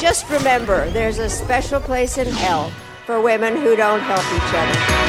[0.00, 2.70] Just remember, there's a special place in hell
[3.04, 5.00] for women who don't help each other.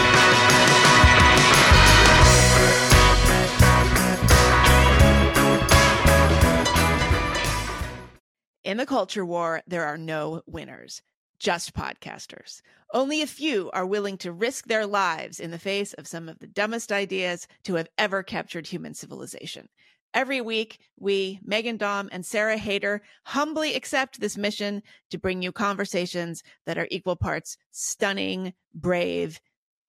[8.65, 11.02] In the culture war, there are no winners,
[11.39, 12.62] just podcasters.
[12.94, 16.39] Only a few are willing to risk their lives in the face of some of
[16.39, 19.70] the dumbest ideas to have ever captured human civilization.
[20.14, 25.52] Every week, we, Meghan Daum and Sarah Haider, humbly accept this mission to bring you
[25.54, 29.40] conversations that are equal parts stunning, brave,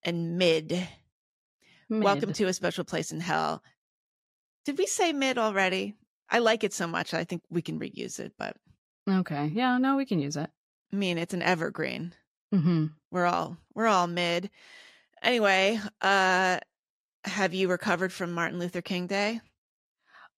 [0.05, 0.88] and mid.
[1.91, 3.62] Welcome to a special place in hell.
[4.65, 5.96] Did we say mid already?
[6.30, 7.12] I like it so much.
[7.15, 8.57] I think we can reuse it, but
[9.10, 9.51] Okay.
[9.52, 10.48] Yeah, no, we can use it.
[10.93, 12.15] I mean, it's an evergreen.
[12.52, 14.51] hmm We're all we're all mid.
[15.20, 16.60] Anyway, uh
[17.24, 19.41] have you recovered from Martin Luther King Day?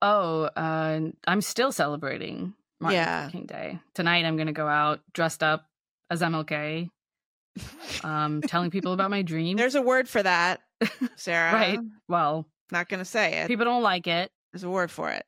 [0.07, 3.21] Oh, uh, I'm still celebrating Martin Yeah.
[3.23, 3.79] Luther King Day.
[3.95, 5.65] Tonight I'm going to go out dressed up
[6.11, 6.91] as MLK,
[8.03, 9.57] um, telling people about my dream.
[9.57, 10.61] There's a word for that,
[11.17, 11.53] Sarah.
[11.53, 11.79] right.
[12.09, 13.49] Well, Not gonna say it.
[13.49, 14.31] people don't like it.
[14.53, 15.25] There's a word for it.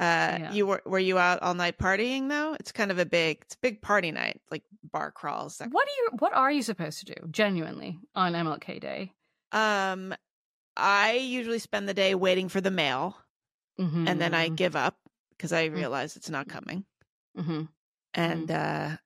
[0.00, 0.52] Uh Yeah.
[0.52, 2.54] you were were you out all night partying though?
[2.58, 5.60] It's kind of a big it's a big party night, like bar crawls.
[5.70, 6.08] What do you?
[6.18, 7.14] What are you supposed to do?
[7.30, 9.12] Genuinely on MLK Day.
[9.52, 10.14] Um
[10.76, 13.16] I usually spend the day waiting for the mail
[13.80, 14.08] Mm-hmm.
[14.08, 14.96] and then I give up
[15.30, 16.84] because I realize it's not coming.
[17.36, 17.62] hmm
[18.14, 18.96] And uh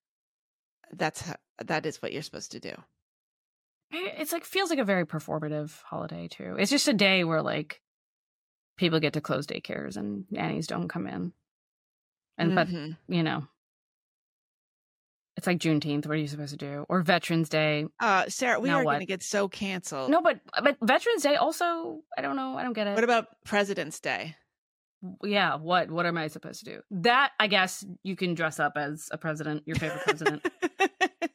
[0.92, 2.74] that's how, that is what you're supposed to do.
[3.90, 6.56] It's like feels like a very performative holiday too.
[6.58, 7.80] It's just a day where like
[8.78, 11.32] people get to close daycares and nannies don't come in,
[12.38, 12.96] and but Mhm.
[13.08, 13.46] you know,
[15.36, 16.06] it's like Juneteenth.
[16.06, 16.86] What are you supposed to do?
[16.88, 17.86] Or Veterans Day?
[18.00, 20.10] uh Sarah, we Now are going to get so canceled.
[20.10, 22.02] No, but but Veterans Day also.
[22.16, 22.56] I don't know.
[22.56, 22.94] I don't get it.
[22.94, 24.36] What about President's Day?
[25.24, 26.80] Yeah, what what am I supposed to do?
[26.90, 30.46] That I guess you can dress up as a president, your favorite president.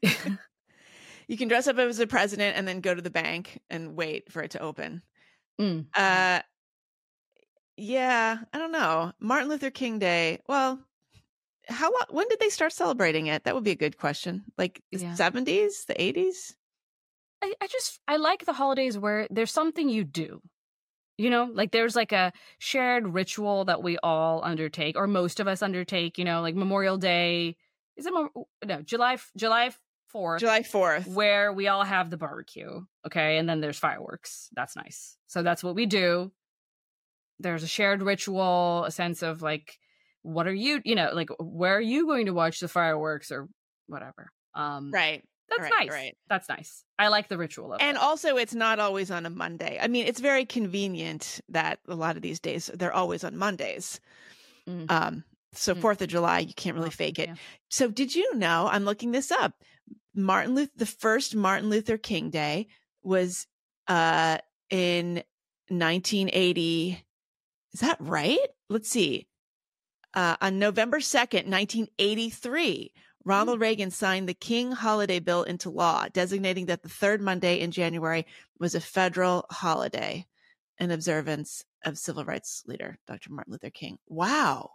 [1.28, 4.32] you can dress up as a president and then go to the bank and wait
[4.32, 5.02] for it to open.
[5.60, 5.88] Mm.
[5.96, 6.42] Uh
[7.78, 9.12] yeah, I don't know.
[9.20, 10.40] Martin Luther King Day.
[10.48, 10.80] Well,
[11.68, 13.44] how long when did they start celebrating it?
[13.44, 14.46] That would be a good question.
[14.58, 15.14] Like the Yeah.
[15.14, 16.56] 70s, the 80s?
[17.44, 20.42] I, I just I like the holidays where there's something you do.
[21.18, 25.48] You know, like there's like a shared ritual that we all undertake, or most of
[25.48, 26.18] us undertake.
[26.18, 27.58] You know, like Memorial Day.
[27.96, 29.72] Is it no July July
[30.08, 31.08] fourth, July 4th.
[31.08, 32.82] where we all have the barbecue.
[33.06, 34.50] Okay, and then there's fireworks.
[34.56, 35.18] That's nice.
[35.28, 36.32] So that's what we do.
[37.40, 39.78] There's a shared ritual, a sense of like,
[40.24, 40.82] what are you?
[40.84, 43.48] You know, like where are you going to watch the fireworks or
[43.88, 44.32] whatever.
[44.56, 45.24] Um, Right.
[45.50, 45.90] That's right, nice.
[45.90, 46.18] right.
[46.30, 46.84] That's nice.
[47.00, 48.04] I like the ritual of And it.
[48.04, 49.80] also, it's not always on a Monday.
[49.82, 54.00] I mean, it's very convenient that a lot of these days they're always on Mondays.
[54.68, 54.92] Mm.
[54.92, 55.82] Um, so Mm.
[55.82, 57.30] Fourth of July, you can't really Oh, fake it.
[57.30, 57.36] yeah.
[57.70, 58.68] So, did you know?
[58.70, 59.54] I'm looking this up.
[60.14, 62.68] Martin Luther, the first Martin Luther King Day
[63.04, 63.48] was
[63.88, 65.24] uh in
[65.70, 67.04] 1980.
[67.74, 68.40] Is that right?
[68.70, 69.28] Let's see.
[70.14, 72.92] Uh, on November 2nd, 1983,
[73.28, 77.72] Ronald Reagan signed the King Holiday Bill into law, designating that the third Monday in
[77.72, 78.26] January
[78.58, 80.26] was a federal holiday
[80.80, 83.34] in observance of civil rights leader Dr.
[83.34, 83.98] Martin Luther King.
[84.08, 84.72] Wow.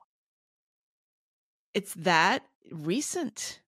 [1.72, 3.60] It's that recent.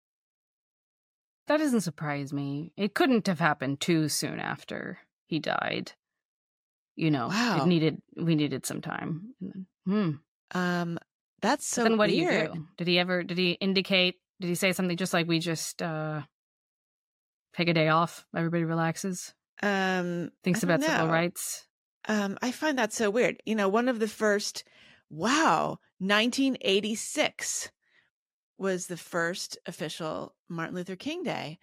[1.47, 2.73] That doesn't surprise me.
[2.77, 5.93] It couldn't have happened too soon after he died.
[6.95, 7.63] You know, Wow.
[7.63, 9.35] it needed we needed some time.
[9.87, 10.11] Hmm.
[10.51, 10.99] Um,
[11.41, 12.53] that's so But then what weird.
[12.53, 12.69] do you do?
[12.77, 13.23] Did he ever?
[13.23, 14.17] Did he indicate?
[14.41, 16.23] Did he say something just like we just uh
[17.53, 18.27] take a day off?
[18.37, 21.67] Everybody relaxes, Um, thinks about civil rights.
[22.07, 23.43] Um, I find that so weird.
[23.47, 24.65] You know, one of the first,
[25.11, 27.71] wow, 1986
[28.59, 31.59] was the first official Martin Luther King Day.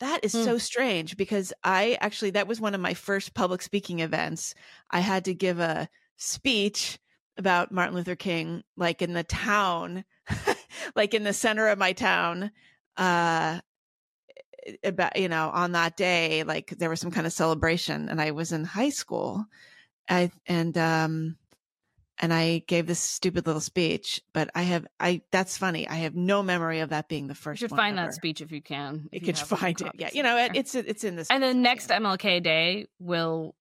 [0.00, 0.42] That is Hmm.
[0.44, 4.54] so strange because I actually, that was one of my first public speaking events.
[4.90, 6.98] I had to give a speech
[7.36, 10.04] about Martin Luther King, like in the town,
[10.96, 12.50] like in the center of my town.
[12.96, 13.60] Uh,
[14.82, 18.30] about you know on that day like there was some kind of celebration and i
[18.30, 19.44] was in high school
[20.08, 21.36] i and um
[22.18, 26.14] and i gave this stupid little speech but i have i that's funny i have
[26.14, 28.06] no memory of that being the first You should find ever.
[28.08, 29.06] that speech if you can.
[29.12, 31.60] you if could find it yeah you know it, it's it's in this and then
[31.60, 33.54] next MLK Day, we'll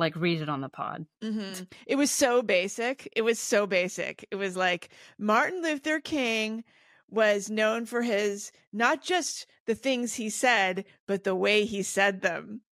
[0.00, 1.06] like read it on the pod.
[1.22, 1.52] hmm
[1.86, 3.08] It was so basic.
[3.14, 4.26] It was so basic.
[4.30, 6.64] It was like Martin Luther King
[7.08, 12.20] was known for his not just the things he said, but the way he said
[12.22, 12.62] them.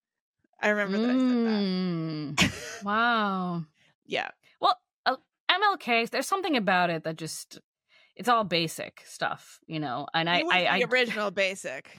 [0.60, 2.82] I remember that I Mm, said that.
[2.84, 3.64] wow.
[4.06, 4.30] yeah.
[4.60, 4.76] Well,
[5.06, 5.16] uh,
[5.50, 7.60] MLK, there's something about it that just
[8.16, 10.06] it's all basic stuff, you know.
[10.14, 11.96] And I, I, the I, original basic.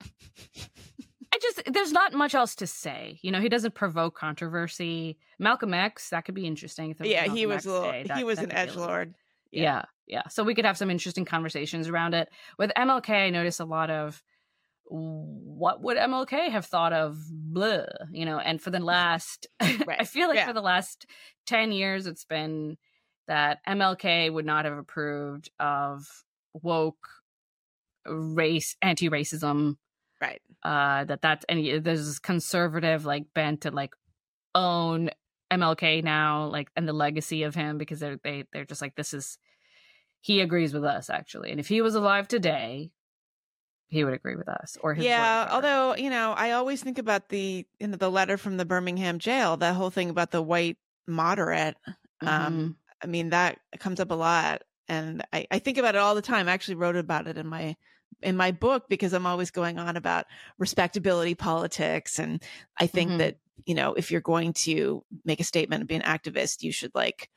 [1.34, 3.18] I just there's not much else to say.
[3.22, 5.18] You know, he doesn't provoke controversy.
[5.40, 6.90] Malcolm X, that could be interesting.
[6.92, 8.76] If Yeah, he was little, Day, that- he was that an could be a edge
[8.76, 9.14] lord.
[9.50, 9.82] Yeah.
[10.06, 12.28] yeah, So we could have some interesting conversations around it.
[12.58, 14.22] With MLK, I notice a lot of
[14.86, 20.28] what would MLK have thought of blah, you know, and for the last I feel
[20.28, 20.46] like Yeah.
[20.46, 21.06] for the last
[21.46, 22.76] 10 years it's been
[23.28, 26.06] that MLK would not have approved of
[26.52, 27.08] woke
[28.06, 29.76] race anti-racism
[30.20, 30.40] Right.
[30.62, 33.94] uh that that's any there's this conservative like bent to like
[34.54, 35.10] own
[35.50, 39.12] MLK now like and the legacy of him because they're they they're just like this
[39.14, 39.38] is
[40.20, 42.90] he agrees with us actually and if he was alive today
[43.88, 47.28] he would agree with us or his yeah although you know i always think about
[47.28, 50.78] the you know the letter from the birmingham jail that whole thing about the white
[51.06, 51.76] moderate
[52.22, 52.28] Mhm.
[52.28, 56.14] um i mean that comes up a lot and I, I think about it all
[56.14, 57.76] the time i actually wrote about it in my
[58.22, 60.26] in my book because i'm always going on about
[60.58, 62.42] respectability politics and
[62.78, 63.18] i think Mhm.
[63.18, 66.72] that you know if you're going to make a statement and be an activist you
[66.72, 67.28] should like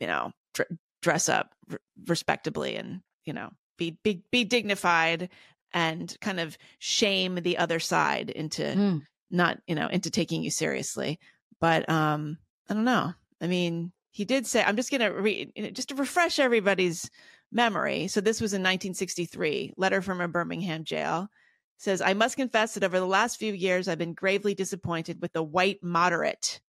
[0.00, 0.68] you know dr-
[1.02, 1.78] dress up r-
[2.08, 5.28] respectably and you know be be be dignified
[5.72, 9.02] and kind of shame the other side into Mm.
[9.30, 11.18] not you know into taking you seriously
[11.60, 12.38] but um
[12.68, 15.88] i don't know i mean he did say i'm just gonna read you know, just
[15.88, 17.10] to refresh everybody's
[17.52, 18.08] memory.
[18.08, 21.28] So this was in 1963 letter from a birmingham jail.
[21.76, 25.32] Says i must confess that over the last few years i've been gravely disappointed with
[25.32, 26.60] the white moderate.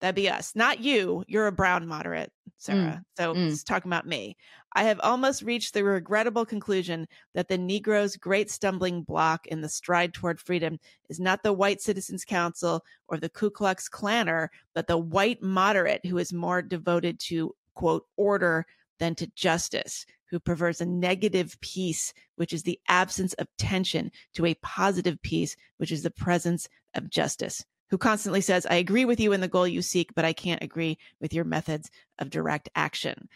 [0.00, 0.52] That'd be us.
[0.54, 1.24] Not you.
[1.26, 3.02] You're a brown moderate sarah.
[3.16, 3.48] So mm.
[3.48, 4.36] it's talking about me.
[4.74, 9.68] I have almost reached the regrettable conclusion that the negro's great stumbling block in the
[9.68, 10.78] stride toward freedom
[11.08, 16.04] is not the white citizens council or the ku klux klanner but the white moderate
[16.04, 18.66] who is more devoted to quote order
[19.00, 24.46] than to justice who prefers a negative peace which is the absence of tension to
[24.46, 29.18] a positive peace which is the presence of justice who constantly says i agree with
[29.18, 32.68] you in the goal you seek but i can't agree with your methods of direct
[32.76, 33.28] action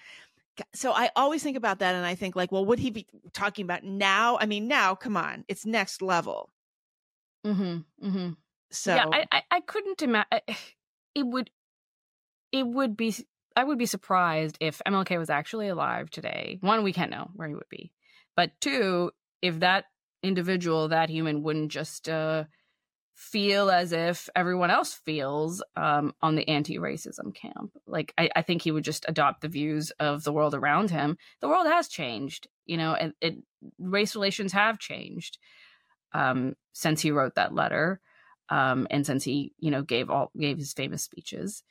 [0.73, 3.65] so I always think about that and I think like, well, would he be talking
[3.65, 4.39] about now?
[4.41, 6.51] I mean, now, come on, it's next level.
[7.45, 8.07] Mm-hmm.
[8.07, 8.31] Mm-hmm.
[8.71, 10.41] So yeah, I, I, I couldn't imagine.
[11.17, 11.49] It would,
[12.51, 13.15] it would be.
[13.57, 16.59] I would be surprised if MLK was actually alive today.
[16.61, 17.93] One, we can't know where he would be,
[18.37, 19.13] but two,
[19.43, 19.85] if that
[20.23, 22.45] individual, that human, wouldn't just uh,
[23.15, 27.77] feel as if everyone else feels um, on the anti-racism camp.
[27.87, 31.17] Like, I, I think he would just adopt the views of the world around him.
[31.41, 33.37] The world has changed, you know, and it,
[33.79, 35.39] race relations have changed
[36.13, 38.01] um, since he wrote that letter
[38.49, 41.63] um, and since he you know gave all gave his famous speeches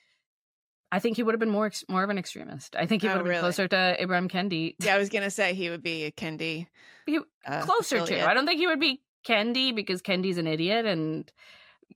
[0.95, 3.07] i think he would have been more ex- more of an extremist i think he
[3.07, 3.41] Oh, would have been really?
[3.41, 6.67] closer to ibram kendi yeah, I was gonna say he would be a Kendi.
[7.05, 8.23] He- uh, closer affiliate.
[8.25, 11.31] to i don't think he would be kendi because kendi's an idiot and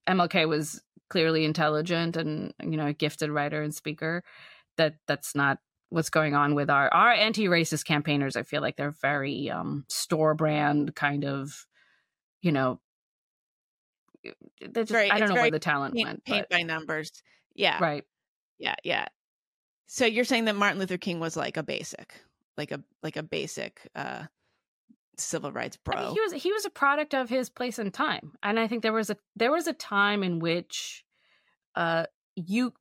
[0.09, 4.23] mlk was clearly intelligent and you know a gifted writer and speaker
[4.77, 5.59] that that's not
[5.89, 10.33] what's going on with our our anti-racist campaigners i feel like they're very um store
[10.33, 11.65] brand kind of
[12.41, 12.79] you know
[14.73, 17.11] just, Very- i don't know very where the talent Paint, went paint but- by numbers.
[17.55, 18.03] Yeah, right
[18.59, 19.07] yeah, yeah.
[19.85, 22.13] So you're saying that Martin Luther King was like a basic,
[22.57, 24.23] like a like a basic uh
[25.17, 25.95] civil rights bro.
[25.95, 28.67] I mean, he was he was a product of his place and time, and I
[28.67, 31.03] think there was a there was a time in which,
[31.75, 32.73] uh, you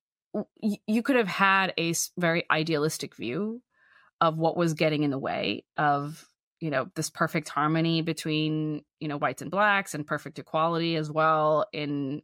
[0.60, 3.62] you could have had a very idealistic view
[4.20, 6.28] of what was getting in the way of
[6.60, 11.10] you know this perfect harmony between you know whites and blacks and perfect equality as
[11.10, 12.22] well in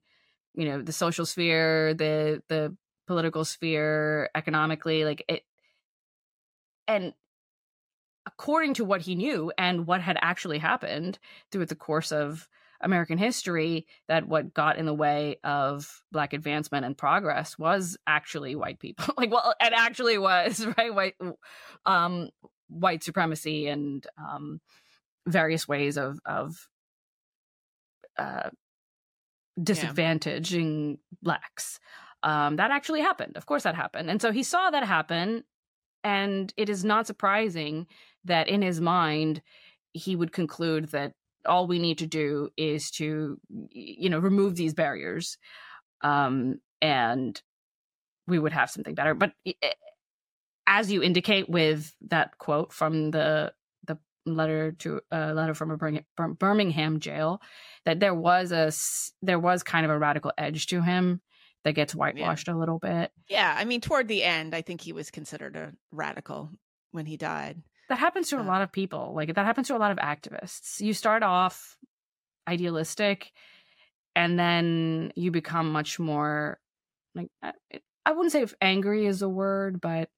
[0.54, 5.44] you know the social sphere the the political sphere economically like it
[6.86, 7.14] and
[8.26, 11.18] according to what he knew and what had actually happened
[11.50, 12.48] through the course of
[12.80, 18.54] American history, that what got in the way of black advancement and progress was actually
[18.54, 19.14] white people.
[19.16, 21.14] like, well, it actually was right, white,
[21.86, 22.28] um,
[22.68, 24.60] white supremacy and um,
[25.26, 26.68] various ways of of
[28.18, 28.50] uh,
[29.58, 31.78] disadvantaging blacks.
[32.22, 33.36] Um, that actually happened.
[33.36, 35.44] Of course, that happened, and so he saw that happen.
[36.04, 37.86] And it is not surprising
[38.24, 39.40] that in his mind
[39.92, 41.12] he would conclude that
[41.46, 43.38] all we need to do is to
[43.70, 45.38] you know remove these barriers
[46.02, 47.42] um and
[48.26, 49.52] we would have something better but eh,
[50.66, 53.52] as you indicate with that quote from the
[53.84, 57.40] the letter to a uh, letter from a Bir- Bir- Birmingham jail
[57.84, 58.70] that there was a
[59.20, 61.20] there was kind of a radical edge to him
[61.64, 64.92] that gets whitewashed a little bit yeah, I mean, toward the end, I think he
[64.92, 66.50] was considered a radical
[66.90, 67.62] when he died.
[67.88, 69.12] That happens to a Uh, lot of people.
[69.14, 70.80] Like that happens to a lot of activists.
[70.80, 71.76] You start off
[72.48, 73.32] idealistic
[74.16, 76.60] and then you become much more
[77.14, 77.54] like I,
[78.06, 80.10] I wouldn't say if angry is a word, but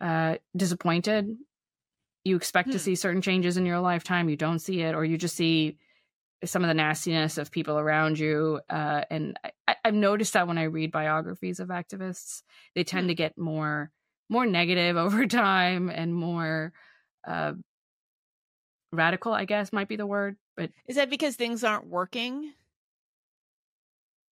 [0.00, 1.36] uh disappointed.
[2.24, 2.80] You expect to Hmm.
[2.80, 5.78] see certain changes in your lifetime, you don't see it, or you just see
[6.46, 8.60] some of the nastiness of people around you.
[8.70, 12.42] Uh, and I- I've noticed that when I read biographies of activists,
[12.74, 13.08] they tend Hmm.
[13.08, 13.90] to get more
[14.30, 16.72] more negative over time and more
[17.26, 17.52] uh,
[18.92, 19.32] radical.
[19.32, 22.52] I guess might be the word, but Is that because things aren't working?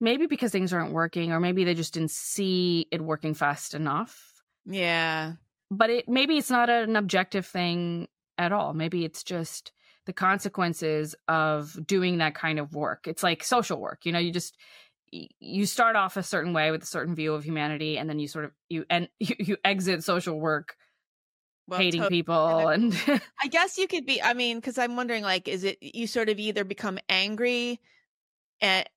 [0.00, 4.42] maybe because things aren't working, or maybe they just didn't see it working fast enough.
[4.66, 5.34] Yeah.
[5.70, 8.74] But it maybe it's not an objective thing at all.
[8.74, 9.72] Maybe it's just
[10.06, 13.06] the consequences of doing that kind of work.
[13.06, 14.00] It's like social work.
[14.04, 14.56] You know, you just
[15.10, 18.26] you start off a certain way with a certain view of humanity and then you
[18.26, 20.76] sort of you and you, you exit social work
[21.66, 22.94] Well, hating to- people and
[23.42, 24.22] I guess you could be.
[24.22, 27.80] I mean, because I'm wondering, like, is it you sort of either become angry
[28.60, 28.88] and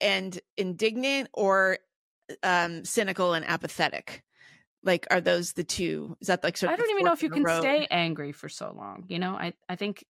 [0.00, 1.78] and indignant, or
[2.42, 4.22] um cynical and apathetic?
[4.84, 6.16] Like, are those the two?
[6.20, 7.60] Is that like sort of I don't even know if you can road?
[7.60, 9.04] stay angry for so long.
[9.08, 10.04] You know, I I think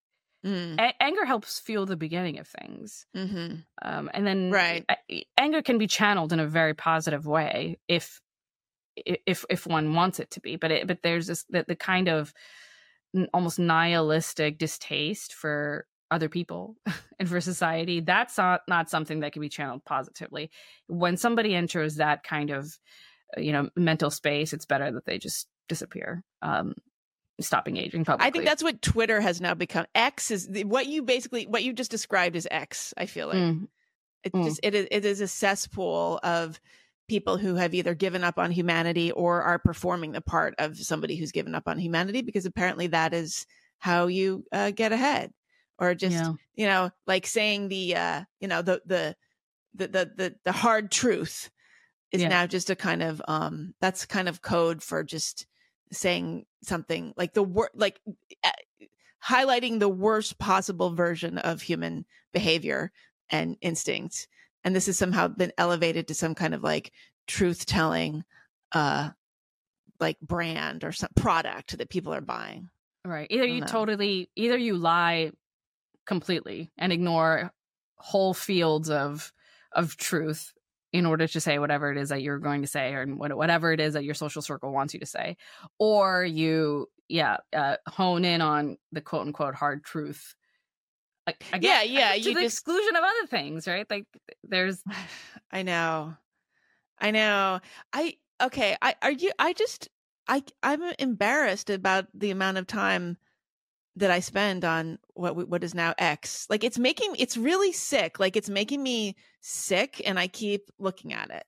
[0.45, 3.07] Mm, a- anger helps fuel the beginning of things.
[3.15, 4.85] hmm um, and then Right.
[5.11, 8.21] a- anger can be channeled in a very positive way if
[8.97, 12.09] if if one wants it to be but it, but there's this the, the kind
[12.09, 12.33] of
[13.17, 16.77] n- almost nihilistic distaste for other people
[17.19, 20.51] and for society that's not not something that can be channeled positively
[20.89, 22.79] when somebody enters that kind of
[23.37, 26.75] uh, you know mental space it's better that they just disappear um
[27.43, 29.87] stop aging publicly I think that's what Twitter has now become.
[29.95, 32.95] X is the, what you basically what you just described as X.
[32.97, 33.69] I feel like Mm,
[34.25, 34.45] It's Mm.
[34.45, 36.61] just it is it is a cesspool of
[37.09, 41.17] people who have either given up on humanity or are performing the part of somebody
[41.17, 43.47] who's given up on humanity because apparently that is
[43.79, 45.33] how you uh, get ahead
[45.79, 49.17] or just yeah you know like saying the uh you know the the
[49.75, 51.51] the the the, the hard truth
[52.13, 52.29] is Yeah.
[52.29, 55.47] now just a kind of um that's kind of code for just
[55.93, 58.01] saying something like the wor- like
[58.45, 58.51] uh,
[59.25, 62.91] highlighting the worst possible version of human behavior
[63.31, 64.27] and instinct
[64.65, 66.93] and this has somehow been elevated to some kind of like
[67.27, 68.25] truth telling
[68.73, 69.11] uh
[70.01, 72.69] like brand or some product that people are buying
[73.05, 73.27] Right.
[73.31, 73.67] Either you know.
[73.67, 75.33] totally either you lie
[76.07, 77.53] completely and ignore
[77.97, 79.33] whole fields of
[79.73, 80.53] of truth
[80.93, 83.81] in order to say whatever it is that you're going to say or whatever it
[83.81, 85.37] is that your social circle wants you to say
[85.79, 90.35] or you yeah uh, hone in on the quote unquote hard truth
[91.27, 94.07] like Yeah, yeah, to you the just- exclusion of other things right like
[94.45, 94.83] there's
[95.51, 96.15] I know.
[96.99, 97.61] I know.
[97.93, 99.89] I okay, I are you I just
[100.29, 103.17] I I'm embarrassed about the amount of time
[103.97, 106.47] that I spend on what what is now X.
[106.49, 108.19] Like it's making it's really sick.
[108.19, 111.45] Like it's making me sick and I keep looking at it.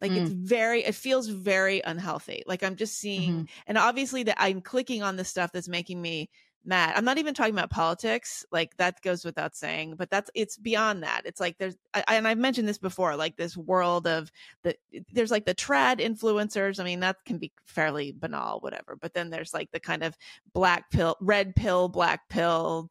[0.00, 0.46] Like it's mm.
[0.46, 2.42] very it feels very unhealthy.
[2.46, 3.44] Like I'm just seeing mm-hmm.
[3.66, 6.30] and obviously that I'm clicking on the stuff that's making me
[6.64, 6.94] mad.
[6.96, 8.44] I'm not even talking about politics.
[8.50, 11.22] Like that goes without saying, but that's it's beyond that.
[11.24, 14.30] It's like there's I, and I've mentioned this before, like this world of
[14.62, 14.76] the
[15.12, 16.80] there's like the trad influencers.
[16.80, 18.96] I mean, that can be fairly banal, whatever.
[19.00, 20.16] But then there's like the kind of
[20.52, 22.90] black pill, red pill, black pill,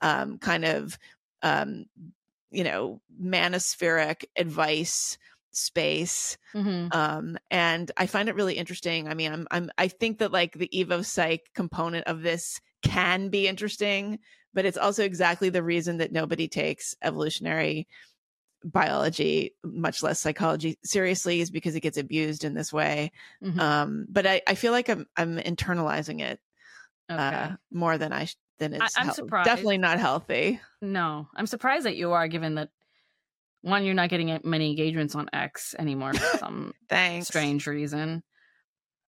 [0.00, 0.98] um, kind of
[1.42, 1.86] um,
[2.50, 5.18] you know, manospheric advice
[5.54, 6.94] space Mhm.
[6.94, 10.54] um and i find it really interesting i mean i'm i'm i think that like
[10.54, 14.18] the evo psych component of this can be interesting
[14.54, 17.86] but it's also exactly the reason that nobody takes evolutionary
[18.64, 23.10] biology much less psychology seriously is because it gets abused in this way
[23.42, 23.58] Mhm.
[23.58, 26.38] um but i i feel like i'm i'm internalizing it
[27.10, 28.96] okay uh more than I than it's.
[28.96, 29.46] I, am surprised.
[29.46, 32.68] definitely not healthy No, I'm surprised that you are, given that
[33.62, 36.72] one, you're not getting many engagements on X anymore for some
[37.22, 38.22] strange reason.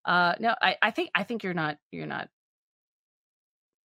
[0.06, 2.28] Uh, no, I, I think I think you're not you're not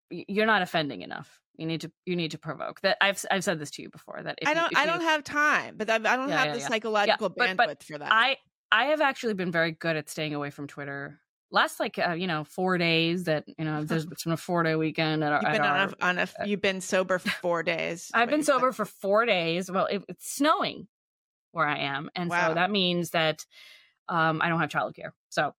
[0.09, 1.39] you're not offending enough.
[1.57, 2.81] You need to you need to provoke.
[2.81, 4.21] That I've I've said this to you before.
[4.23, 6.53] That i don't if i you- don't have time but i, don't Yeah, have yeah,
[6.53, 6.67] the yeah.
[6.67, 8.37] psychological but- bandwidth but for that I
[8.71, 11.19] I have actually been very good at staying away from Twitter.
[11.51, 14.75] Last like uh, you know four days that you know there's been a four day
[14.75, 17.63] weekend at, our- You've been our, on a, on a you've been sober for four
[17.63, 18.11] days.
[18.13, 19.71] I've been you sober for four days.
[19.71, 20.87] Well, it, it's snowing
[21.53, 22.49] where I am, and Wow.
[22.49, 23.45] so that means that
[24.09, 25.11] um, I don't have childcare.
[25.29, 25.55] So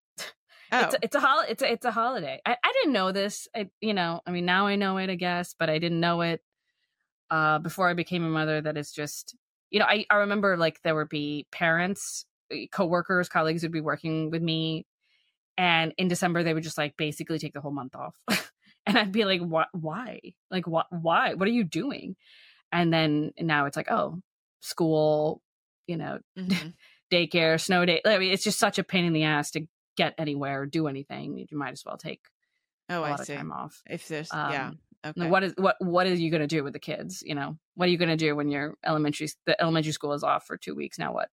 [0.71, 2.41] Oh, it's a, it's a hol- it's a, it's a holiday.
[2.45, 3.49] I, I didn't know this.
[3.55, 6.21] I you know I mean now I know it I guess, but I didn't know
[6.21, 6.43] it
[7.31, 8.61] uh, before I became a mother.
[8.61, 9.37] That it's just
[9.71, 13.81] you know I I remember like there would be parents, eh, coworkers, colleagues would be
[13.81, 14.87] working with me,
[15.57, 18.17] and in December they would just like basically take the whole month off.
[18.87, 19.69] and I'd be like, "What?
[19.73, 20.21] Why?
[20.51, 20.87] Like, what?
[20.91, 21.35] Why?
[21.35, 22.17] What are you doing?"
[22.73, 24.21] And then now it's like, "Oh,
[24.61, 25.43] school,
[25.87, 26.69] you know, mm-hmm.
[27.13, 29.67] daycare, snow day." I mean, it's just such a pain in the ass to
[29.99, 31.37] get anywhere or do anything.
[31.51, 32.21] You might as well take
[32.89, 33.33] oh, a lot I see.
[33.35, 33.83] of time off.
[33.85, 34.71] If there's um, yeah.
[35.05, 35.29] Okay.
[35.29, 37.23] What is what what are you going to do with the kids?
[37.25, 40.23] You know, what are you going to do when your elementary the elementary school is
[40.23, 40.99] off for two weeks?
[40.99, 41.29] Now what?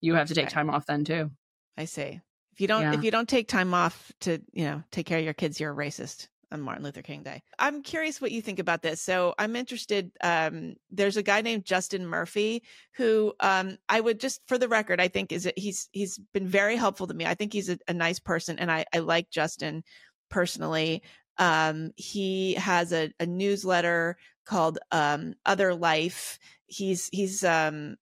[0.00, 1.30] You have to take time off then too.
[1.76, 2.20] I see.
[2.52, 2.94] If you don't yeah.
[2.94, 5.72] if you don't take time off to you know take care of your kids, you're
[5.72, 7.42] a racist on Martin Luther King Day.
[7.58, 9.00] I'm curious what you think about this.
[9.00, 10.10] So I'm interested.
[10.22, 12.62] Um, there's a guy named Justin Murphy
[12.96, 16.76] who um, I would just, for the record, I think is he's he's been very
[16.76, 17.26] helpful to me.
[17.26, 19.84] I think he's a, a nice person, and I I like Justin
[20.28, 21.02] personally.
[21.38, 26.38] Um, he has a, a newsletter called um, Other Life.
[26.66, 27.96] He's he's um,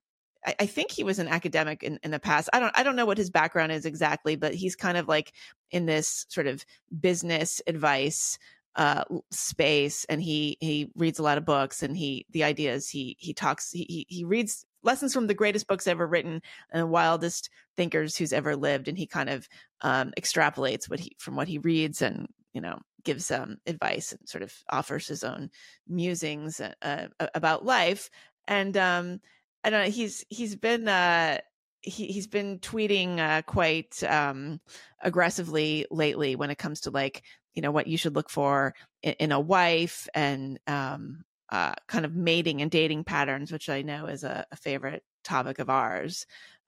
[0.48, 2.48] I, I, think he was an academic in, in the past.
[2.54, 5.32] I don't I don't know what his background is exactly, but he's kind of like
[5.70, 6.64] in this sort of
[7.00, 8.38] business advice
[8.76, 12.88] uh, space, and he he reads a lot of books, and he the idea is
[12.88, 16.40] he he talks he he reads lessons from the greatest books ever written
[16.70, 19.46] and the wildest thinkers who's ever lived, and he kind of
[19.82, 24.26] um, extrapolates what he from what he reads and you know gives um, advice and
[24.26, 25.50] sort of offers his own
[25.86, 28.08] musings uh, uh, about life.
[28.46, 29.20] And um,
[29.64, 29.90] I don't know.
[29.90, 31.38] He's he's been uh,
[31.80, 34.60] he he's been tweeting uh, quite um,
[35.02, 37.22] aggressively lately when it comes to like
[37.54, 42.04] you know what you should look for in, in a wife and um, uh, kind
[42.04, 46.26] of mating and dating patterns, which I know is a, a favorite topic of ours.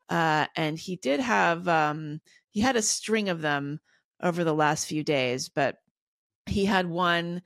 [0.08, 2.20] Uh, and he did have um,
[2.50, 3.80] he had a string of them
[4.22, 5.76] over the last few days, but
[6.46, 7.42] he had one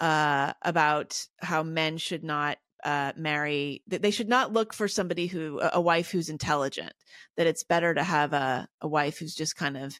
[0.00, 5.26] uh, about how men should not uh, marry that they should not look for somebody
[5.26, 6.92] who a wife who's intelligent
[7.36, 9.98] that it's better to have a, a wife who's just kind of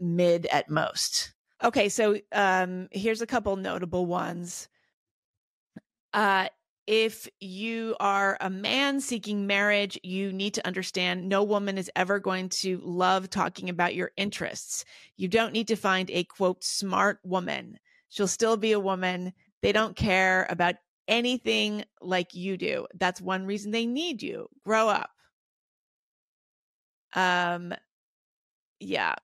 [0.00, 1.32] mid at most
[1.62, 4.68] okay so um here's a couple notable ones
[6.12, 6.48] uh
[6.86, 12.18] if you are a man seeking marriage, you need to understand no woman is ever
[12.18, 14.84] going to love talking about your interests.
[15.16, 17.78] You don't need to find a quote, smart woman.
[18.08, 19.32] She'll still be a woman.
[19.62, 20.74] They don't care about
[21.08, 22.86] anything like you do.
[22.94, 24.48] That's one reason they need you.
[24.64, 25.10] Grow up.
[27.14, 27.74] Um,
[28.80, 29.14] yeah.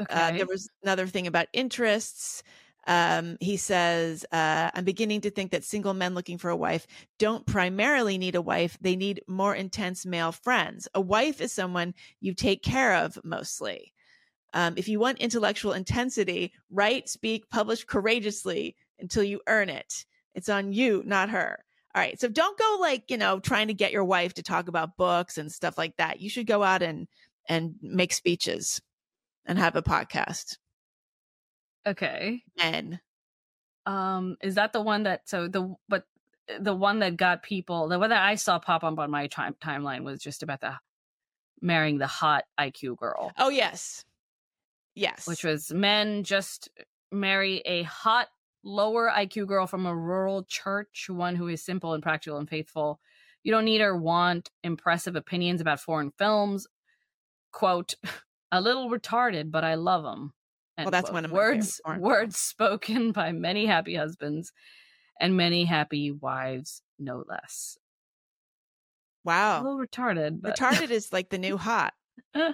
[0.00, 0.14] Okay.
[0.14, 2.42] Uh, there was another thing about interests.
[2.86, 6.86] Um, he says, uh, I'm beginning to think that single men looking for a wife
[7.18, 8.78] don't primarily need a wife.
[8.80, 10.86] They need more intense male friends.
[10.94, 13.92] A wife is someone you take care of mostly.
[14.54, 20.04] Um, if you want intellectual intensity, write, speak, publish courageously until you earn it.
[20.36, 21.58] It's on you, not her.
[21.94, 22.20] All right.
[22.20, 25.38] So don't go like, you know, trying to get your wife to talk about books
[25.38, 26.20] and stuff like that.
[26.20, 27.08] You should go out and
[27.48, 28.82] and make speeches
[29.46, 30.58] and have a podcast.
[31.86, 32.42] Okay.
[32.58, 33.00] Men.
[33.86, 36.04] Um, is that the one that so the but
[36.60, 39.56] the one that got people the one that I saw pop up on my time
[39.60, 40.74] timeline was just about the
[41.62, 43.32] marrying the hot IQ girl.
[43.38, 44.04] Oh yes.
[44.94, 45.26] Yes.
[45.26, 46.68] Which was men just
[47.10, 48.28] marry a hot
[48.62, 53.00] lower IQ girl from a rural church, one who is simple and practical and faithful.
[53.42, 56.66] You don't need or want impressive opinions about foreign films.
[57.52, 57.94] Quote,
[58.52, 60.32] a little retarded, but I love them.
[60.78, 61.14] Well, that's quote.
[61.14, 64.52] one of my words words spoken by many happy husbands
[65.18, 67.78] and many happy wives, no less.
[69.24, 70.40] Wow, a little retarded.
[70.40, 70.56] But...
[70.56, 71.94] Retarded is like the new hot.
[72.34, 72.52] Eh.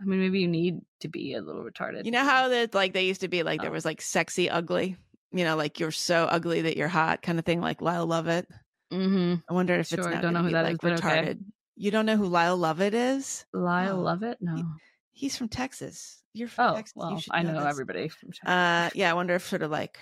[0.00, 2.04] I mean, maybe you need to be a little retarded.
[2.04, 3.62] You know how that like they used to be like oh.
[3.62, 4.96] there was like sexy ugly.
[5.32, 7.60] You know, like you're so ugly that you're hot, kind of thing.
[7.60, 8.48] Like Lyle Lovett.
[8.92, 9.34] Mm-hmm.
[9.48, 11.30] I wonder if sure, it's not don't know who that like is, retarded.
[11.30, 11.38] Okay.
[11.76, 13.44] You don't know who Lyle Lovett is?
[13.52, 14.02] Lyle oh.
[14.02, 14.38] Lovett?
[14.40, 14.56] No.
[14.56, 14.64] He,
[15.12, 16.22] he's from Texas.
[16.32, 16.96] You're from oh, Texas.
[16.96, 18.48] Well, I know, know everybody from Texas.
[18.48, 19.98] Uh, yeah, I wonder if sort of like,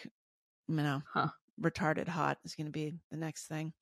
[0.68, 1.28] you know, huh.
[1.60, 3.72] retarded hot is going to be the next thing.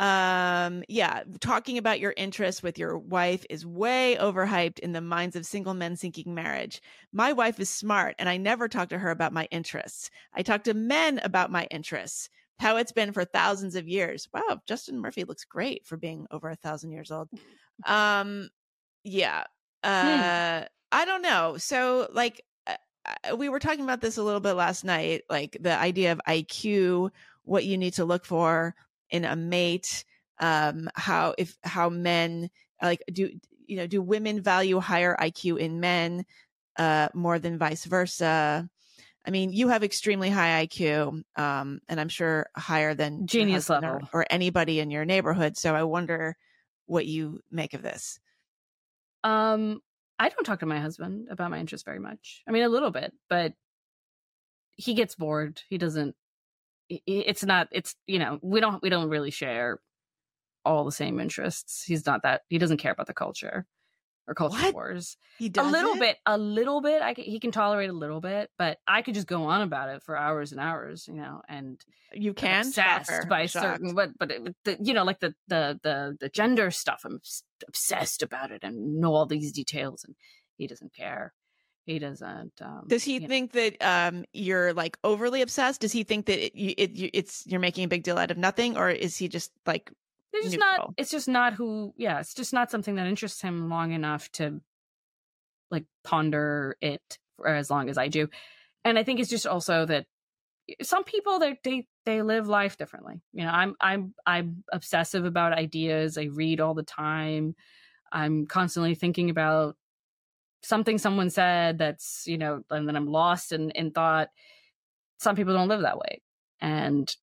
[0.00, 5.36] Um, yeah, talking about your interests with your wife is way overhyped in the minds
[5.36, 6.80] of single men seeking marriage.
[7.12, 10.10] My wife is smart, and I never talk to her about my interests.
[10.34, 14.28] I talk to men about my interests how it's been for thousands of years.
[14.34, 17.28] Wow, Justin Murphy looks great for being over a thousand years old.
[17.86, 18.50] Um,
[19.02, 19.44] yeah.
[19.82, 19.90] Hmm.
[19.90, 20.64] Uh, hmm.
[20.92, 21.56] I don't know.
[21.56, 22.74] So, like, uh,
[23.30, 26.20] uh, we were talking about this a little bit last night, like the idea of
[26.28, 27.10] IQ,
[27.44, 28.74] what you need to look for
[29.10, 30.04] in a mate,
[30.38, 32.50] um, how if how men
[32.82, 33.30] like do
[33.66, 36.24] you know do women value higher IQ in men
[36.78, 38.68] uh, more than vice versa?
[39.26, 43.90] I mean, you have extremely high IQ, um, and I'm sure higher than genius level
[43.90, 45.58] or, or, anybody in your neighborhood.
[45.58, 46.36] So I wonder
[46.86, 48.18] what you make of this.
[49.22, 49.82] Um,
[50.18, 52.42] I don't talk to my husband about my interests very much.
[52.48, 53.52] I mean, a little bit, but
[54.76, 55.60] he gets bored.
[55.68, 56.16] He doesn't.
[57.06, 57.68] It's not.
[57.72, 59.78] It's you know we don't we don't really share
[60.64, 61.84] all the same interests.
[61.84, 62.42] He's not that.
[62.48, 63.66] He doesn't care about the culture
[64.26, 64.74] or culture What?
[64.74, 65.16] wars.
[65.38, 67.00] He does A little bit, a little bit.
[67.02, 69.88] I can, he can tolerate a little bit, but I could just go on about
[69.88, 71.80] it for hours and hours, you know, and
[72.12, 73.26] You I'm can obsessed Shocker.
[73.28, 73.64] by Shocked.
[73.80, 77.02] certain, but but it, the, you know, like the the the the gender stuff.
[77.04, 77.20] I'm
[77.66, 80.14] obsessed about it and know all these details, and
[80.56, 81.32] he doesn't care.
[81.86, 82.52] He doesn't.
[82.60, 83.28] Um, Does he you know.
[83.28, 85.80] think that um you're like overly obsessed?
[85.80, 88.38] Does he think that it, you, it it's you're making a big deal out of
[88.38, 89.90] nothing, or is he just like
[90.32, 90.86] It's just neutral.
[90.86, 90.94] not.
[90.96, 91.92] It's just not who.
[91.96, 94.60] Yeah, it's just not something that interests him long enough to
[95.70, 98.28] like ponder it for as long as I do.
[98.84, 100.06] And I think it's just also that
[100.82, 103.20] some people they they they live life differently.
[103.32, 106.16] You know, I'm I'm I'm obsessive about ideas.
[106.18, 107.56] I read all the time.
[108.12, 109.76] I'm constantly thinking about
[110.62, 114.28] something someone said that's you know, and then I'm lost in in thought.
[115.18, 116.22] Some people don't live that way,
[116.60, 117.14] and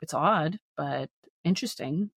[0.00, 1.10] it's odd but
[1.44, 2.10] interesting.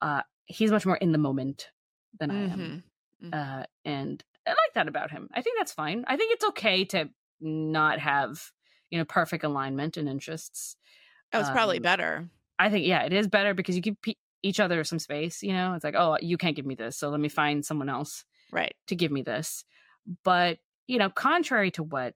[0.00, 1.70] Uh, he's much more in the moment
[2.18, 2.84] than I am
[3.22, 3.34] Mhm.
[3.34, 5.28] uh, and I like that about him.
[5.32, 6.04] I think that's fine.
[6.06, 7.08] I think it's okay to
[7.40, 8.52] not have
[8.90, 10.76] you know perfect alignment and interests.
[11.32, 12.28] Oh, it's probably Um, better.
[12.58, 15.42] I think yeah, it is better because you give pe- each other some space.
[15.42, 17.88] You know, it's like oh, you can't give me this, so let me find someone
[17.88, 18.76] else Right.
[18.86, 19.64] to give me this.
[20.24, 22.14] But you know, contrary to what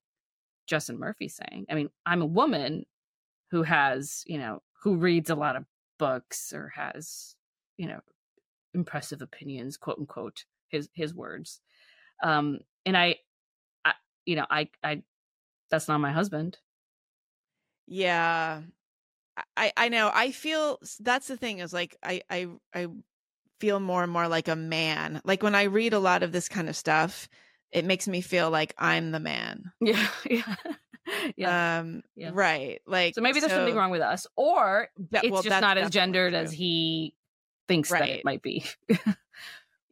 [0.67, 2.85] Justin Murphy's saying, I mean, I'm a woman
[3.51, 5.65] who has you know who reads a lot of
[5.99, 7.35] books or has
[7.77, 8.01] you know
[8.75, 11.61] impressive opinions, quote unquote, his his words.
[12.23, 13.17] Um, and I,
[13.85, 13.93] I,
[14.25, 15.03] you know, I, I,
[15.71, 16.59] that's not my husband.
[17.87, 18.63] Yeah.
[19.57, 20.11] I I know.
[20.13, 22.89] I feel that's the thing is like I I I
[23.61, 25.21] feel more and more like a man.
[25.25, 27.29] Like when I read a lot of this kind of stuff,
[27.73, 29.73] it makes me feel like I'm the man.
[29.81, 30.55] Yeah, yeah,
[31.37, 31.79] yeah.
[31.81, 32.31] Um Yeah.
[32.33, 32.81] right.
[32.87, 35.91] Like so maybe there's something wrong with us, or that- it's well, just not as
[35.91, 37.15] gendered as he
[37.67, 38.65] thinks that it might be.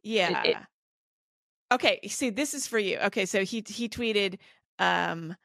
[0.03, 0.43] Yeah.
[0.43, 0.57] it-
[1.71, 2.97] okay, see this is for you.
[2.97, 4.37] Okay, so he he tweeted
[4.79, 5.35] um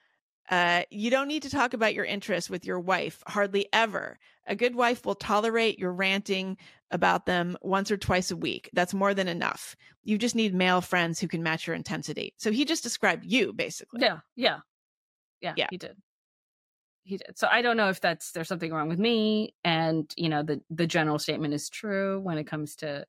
[0.53, 4.19] uh you don't need to talk about your interests with your wife hardly ever.
[4.47, 6.59] A good wife will tolerate your ranting
[6.91, 8.69] about them once or twice a week.
[8.75, 9.75] That's more than enough.
[10.05, 12.35] You just need male friends who can match your intensity.
[12.37, 14.03] So he just described you basically.
[14.03, 14.59] yeah, yeah,
[15.41, 15.67] yeah, Yeah.
[15.71, 15.97] He did.
[17.05, 17.39] He did.
[17.39, 20.61] So I don't know if that's there's something wrong with me, and you know the
[20.71, 23.07] the general statement is true when it comes to.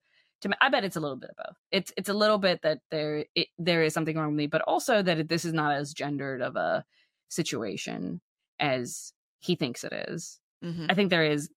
[0.60, 1.58] I bet it's a little bit of both.
[1.72, 4.62] It's it's a little bit that there it, there is something wrong with me, but
[4.62, 6.84] also that it, this is not as gendered of a
[7.30, 8.22] situation
[8.60, 10.40] as he thinks it is.
[10.64, 10.88] Mhm.
[10.90, 11.50] I think there is.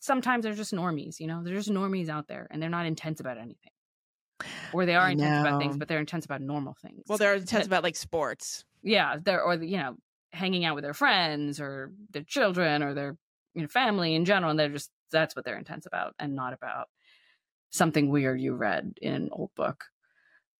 [0.00, 1.42] Sometimes they're just normies, you know.
[1.44, 3.70] They're just normies out there, and they're not intense about anything,
[4.72, 7.04] or they are I intense about things, but they're intense about normal things.
[7.08, 8.64] Well, they're intense But- about like sports.
[8.84, 9.96] yeah they're or you know
[10.32, 13.16] hanging out with their friends or their children or their
[13.54, 16.52] you know family in general and they're just that's what they're intense about and not
[16.52, 16.88] about
[17.70, 19.84] something weird you read in an old book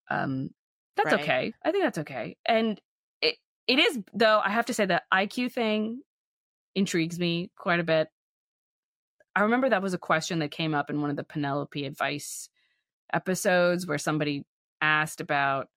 [0.08, 0.50] um
[0.94, 1.20] that's Right.
[1.20, 2.80] okay i think that's okay and
[3.72, 6.02] it is though i have to say the iq thing
[6.74, 8.08] intrigues me quite a bit.
[9.34, 12.48] I remember that was a question that came up in one of the penelope advice
[13.12, 14.44] episodes where somebody
[14.80, 15.68] asked about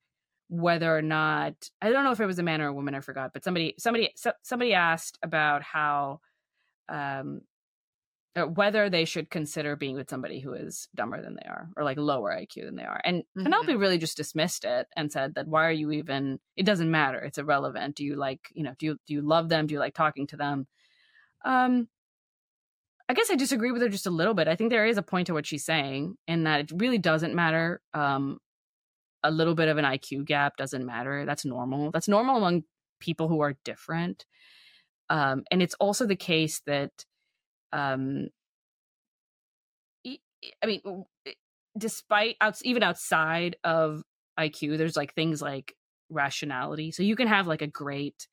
[0.49, 2.99] whether or not I don't know if it was a man or a woman I
[2.99, 6.19] forgot but somebody somebody somebody asked about how
[6.87, 7.41] um
[8.35, 11.97] whether they should consider being with somebody who is dumber than they are or like
[11.97, 13.43] lower IQ than they are and Mhm.
[13.43, 17.19] Penelope really just dismissed it and said that why are you even it doesn't matter
[17.19, 19.79] it's irrelevant do you like you know do you do you love them do you
[19.79, 20.67] like talking to them
[21.45, 21.87] um
[23.07, 24.47] I guess I disagree with her just a little bit.
[24.47, 27.35] I think there is a point to what she's saying, in that it really doesn't
[27.35, 27.79] matter.
[27.93, 28.39] Um,
[29.23, 31.23] a little bit of an IQ gap doesn't matter.
[31.23, 31.91] That's normal.
[31.91, 32.63] That's normal among
[32.99, 34.25] people who are different.
[35.11, 36.91] Um, and it's also the case that,
[37.73, 38.27] um,
[40.63, 40.81] i mean,
[41.77, 44.03] despite outs- even outside of
[44.37, 45.75] IQ, there's like things like
[46.09, 46.91] rationality.
[46.91, 48.27] So you can have like a great,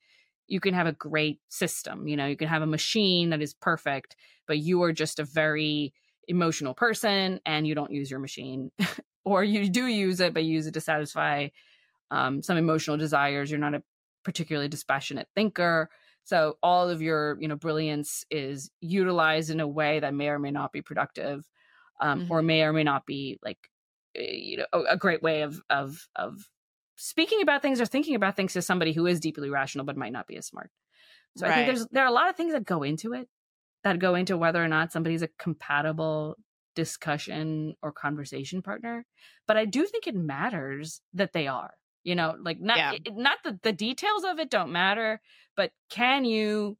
[0.46, 2.06] you can have a great system.
[2.08, 4.16] You know, you can have a machine that is perfect,
[4.46, 5.94] but you are just a very
[6.28, 8.70] emotional person and you don't use your machine
[9.24, 11.48] or you do use it but you use it to satisfy
[12.12, 13.82] um, some emotional desires you're not a
[14.22, 15.90] particularly dispassionate thinker
[16.24, 20.38] so all of your you know brilliance is utilized in a way that may or
[20.38, 21.46] may not be productive
[22.00, 23.58] um, or may or may not be like
[24.16, 26.48] eh, you know a, a great way of of of
[26.96, 30.12] speaking about things or thinking about things to somebody who is deeply rational but might
[30.12, 30.70] not be as smart.
[31.36, 33.28] So i think there's there are a lot of things that go into it
[33.84, 36.36] that go into whether or not somebody's a compatible
[36.74, 39.04] discussion or conversation partner,
[39.46, 41.74] but I do think it matters that they are.
[42.04, 42.90] You know, like not Yeah.
[42.90, 45.20] it, not that the details of it don't matter,
[45.56, 46.78] but can you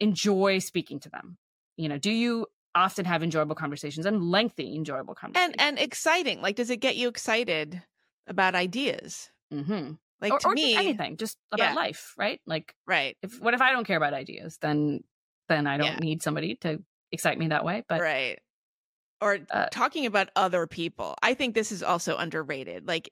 [0.00, 1.38] enjoy speaking to them?
[1.76, 5.54] You know, do you often have enjoyable conversations and lengthy enjoyable conversations?
[5.54, 6.40] and and exciting.
[6.40, 7.82] Like, does it get you excited
[8.26, 9.30] about ideas?
[9.50, 11.74] hmm Like or, to or me, just anything, just about yeah.
[11.74, 12.40] life, right?
[12.46, 14.58] Like, right, if what if I don't care about ideas?
[14.60, 15.04] Then
[15.48, 16.00] then I don't Yeah.
[16.00, 16.82] need somebody to
[17.12, 17.84] excite me that way.
[17.88, 18.38] But right.
[19.20, 21.16] Or uh, talking about other people.
[21.22, 22.86] I think this is also underrated.
[22.86, 23.10] Like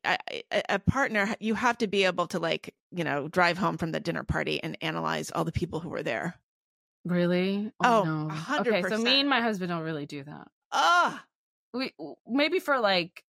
[0.69, 4.01] a partner, you have to be able to like you know drive home from the
[4.01, 6.37] dinner party and analyze all the people who were there.
[7.05, 8.29] really, Oh, no.
[8.31, 10.49] a hundred Okay, so me and my husband don't really do that.
[10.71, 11.27] Ah,
[11.73, 11.93] we
[12.27, 13.25] maybe for like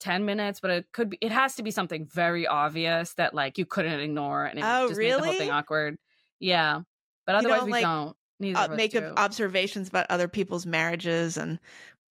[0.00, 3.58] 10 minutes but it could be it has to be something very obvious that like
[3.58, 5.96] you couldn't ignore and it Oh, just made the whole thing awkward
[6.38, 6.82] yeah
[7.26, 11.58] but otherwise we like, don't uh, make observations about other people's marriages and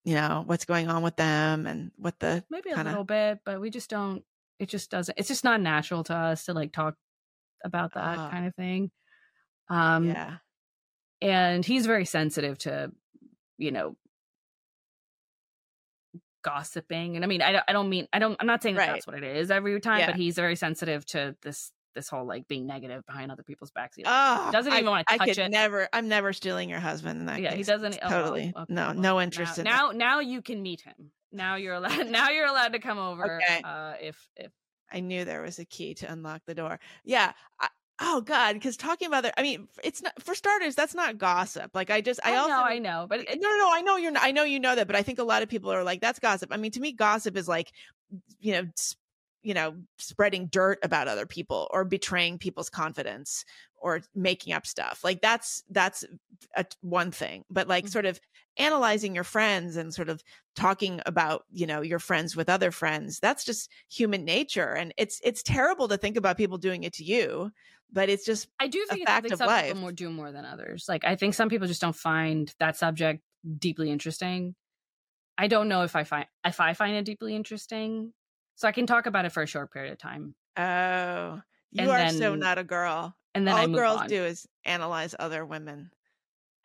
[0.05, 3.39] you know what's going on with them and what the maybe a kinda- little bit
[3.45, 4.23] but we just don't
[4.59, 6.95] it just doesn't it's just not natural to us to like talk
[7.65, 8.29] about that Ah.
[8.29, 8.89] kind of thing
[9.69, 10.37] um yeah
[11.21, 12.91] and he's very sensitive to
[13.57, 13.95] you know
[16.43, 18.87] gossiping and i mean i don't, I don't mean i don't i'm not saying that
[18.87, 18.93] Right.
[18.93, 20.05] that's what it is every time Yeah.
[20.07, 23.97] but he's very sensitive to this this whole like being negative behind other people's backs
[24.05, 25.49] Oh, doesn't I- even wanna I touch could it.
[25.49, 25.89] never.
[25.91, 27.19] I'm never stealing your husband.
[27.21, 29.97] In that yeah he doesn't It's oh, totally okay, no well, no interest now, in
[29.97, 33.37] now now you can meet him now you're allowed now you're allowed to come over
[33.41, 33.61] Okay.
[33.63, 34.51] uh if if
[34.91, 36.79] I knew there was a key to unlock the door.
[37.03, 37.33] Yeah.
[37.59, 37.67] I,
[37.99, 40.75] oh God, because talking about that, I mean, it's not for starters.
[40.75, 41.71] That's not gossip.
[41.73, 43.69] Like I just, I, i, also know i know but it, no, no, no.
[43.73, 44.11] I know you're.
[44.11, 45.99] not- I know you know that, but I think a lot of people are like,
[45.99, 47.73] "That's gossip." I mean, to me, gossip is like,
[48.39, 48.63] you know,
[49.47, 53.45] you know, spreading dirt about other people or betraying people's confidence
[53.77, 55.03] or making up stuff.
[55.03, 56.03] Like that's that's
[56.55, 57.87] a, one thing, but like Mhm.
[57.87, 58.19] sort of
[58.57, 60.23] analyzing your friends and sort of
[60.55, 65.21] talking about you know your friends with other friends that's just human nature and it's
[65.23, 67.51] it's terrible to think about people doing it to you
[67.91, 69.75] but it's just I do a think it's fact of some life.
[69.75, 70.87] people more do more than others.
[70.89, 73.23] Like I think some people just don't find that subject
[73.57, 74.55] deeply interesting.
[75.37, 78.13] I don't know if I find if I find it deeply interesting.
[78.57, 80.35] So I can talk about it for a short period of time.
[80.57, 81.41] oh
[81.71, 84.07] you And are so not a girl And then all girls on.
[84.09, 85.91] do is analyze other women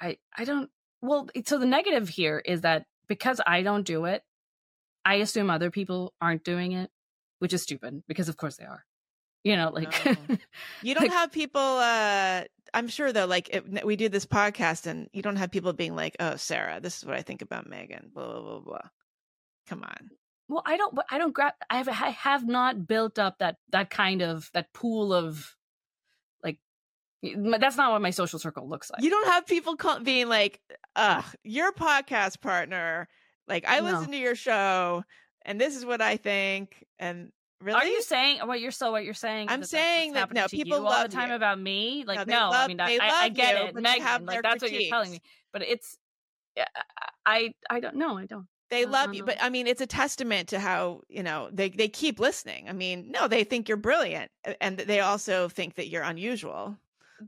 [0.00, 4.22] I I don't well so the negative here is that because I don't do it,
[5.04, 6.90] I assume other people aren't doing it,
[7.40, 8.84] which is stupid because of course they are.
[9.44, 10.14] You know, like No.
[10.82, 11.60] You don't Like- have people.
[11.60, 13.26] uh I'm sure though.
[13.26, 16.80] Like if we do this podcast, and you don't have people being like, "Oh, Sarah,
[16.80, 18.88] this is what I think about Meghan." Blah blah blah blah.
[19.68, 20.10] Come on.
[20.52, 23.88] Well I don't I don't grab I have I have not built up that that
[23.88, 25.56] kind of that pool of
[26.44, 26.58] like
[27.22, 29.02] that's not what my social circle looks like.
[29.02, 30.60] You don't have people call, being like,
[30.94, 33.08] "Ugh, your podcast partner."
[33.48, 33.86] Like I No.
[33.86, 35.04] listen to your show,
[35.40, 36.84] and this is what I think.
[36.98, 39.48] And really, Are you saying what you're so what you're saying?
[39.48, 41.36] I'm is that's saying that, no, people you all the love time you.
[41.36, 42.04] about me.
[42.06, 44.26] Like they no, I mean I, I, I get you, it, but they have Meghan.
[44.26, 45.22] Like that's what you're telling me.
[45.50, 45.96] But it's
[46.56, 46.66] yeah,
[47.24, 48.18] I I don't know.
[48.18, 48.46] I don't.
[48.72, 51.68] They love don't you but i mean it's a testament to how you know they
[51.68, 54.30] they keep listening i mean no they think you're brilliant
[54.60, 56.76] and they also think that you're unusual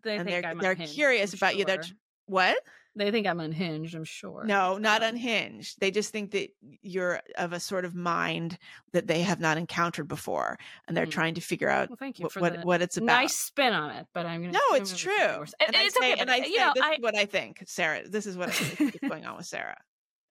[0.02, 1.64] They And think they're- I'm they're unhinged, curious I'm about you.
[1.64, 1.82] They're
[2.26, 2.56] what
[2.96, 3.94] They think I'm unhinged.
[3.94, 4.44] I'm sure.
[4.44, 6.48] no not Um, unhinged they just think that
[6.80, 8.56] you're of a sort of mind
[8.92, 11.10] that they have not encountered before and they're Mm.
[11.18, 13.72] trying to figure out Well, thank you what, for what, what it's about nice spin
[13.72, 14.06] on it.
[14.14, 14.52] But I'm gonna.
[14.52, 15.54] no I'm it's true worse.
[15.60, 16.20] and, It- I it's say, okay.
[16.20, 18.48] and I you say know, this I is what i think sarah this is what
[18.48, 19.78] i think is going on with sarah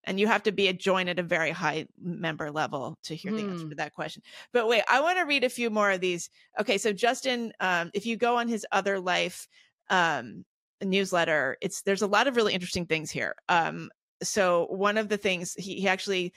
[0.06, 3.32] and you have to be a join at a very high member level to hear
[3.32, 3.70] the answer Hmm.
[3.70, 4.22] to that question.
[4.52, 6.30] But wait i want to read a few more of these.
[6.60, 9.48] Okay so justin um, if you go on his other life
[9.90, 10.46] um,
[10.82, 13.36] newsletter it's there's a lot of really interesting things here.
[13.50, 13.90] Um,
[14.22, 16.34] so one of the things he, he actually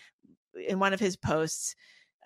[0.69, 1.75] in one of his posts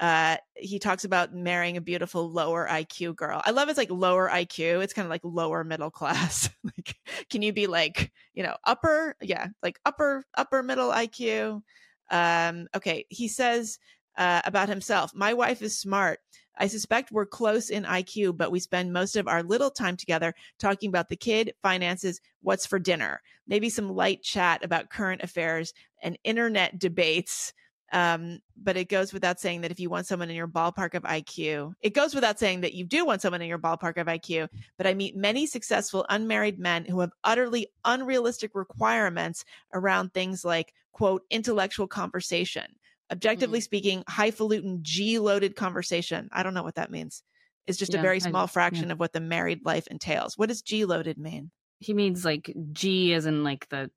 [0.00, 3.42] uh he talks about marrying a beautiful lower iq girl.
[3.44, 6.48] I love it's like lower iq it's kind of like lower middle class.
[6.64, 6.96] Like
[7.30, 9.16] can you be like you know upper?
[9.20, 11.62] Yeah like upper upper middle iq
[12.10, 13.78] um okay he says
[14.18, 16.20] uh, about himself my wife is smart.
[16.56, 20.34] I suspect we're close in iq but we spend most of our little time together
[20.58, 23.20] talking about the kid finances what's for dinner.
[23.46, 27.52] Maybe some light chat about current affairs and internet debates
[27.92, 31.02] um, but it goes without saying that if you want someone in your ballpark of
[31.02, 34.48] IQ, it goes without saying that you do want someone in your ballpark of IQ.
[34.76, 40.72] But I meet many successful unmarried men who have utterly unrealistic requirements around things like,
[40.92, 42.64] quote, intellectual conversation.
[43.10, 46.28] Objectively speaking, highfalutin G loaded conversation.
[46.32, 47.22] I don't know what that means.
[47.66, 50.38] It's just a Yeah, very I- small fraction of what the married life entails.
[50.38, 51.50] What does G loaded mean?
[51.82, 53.90] he means like G as in like the.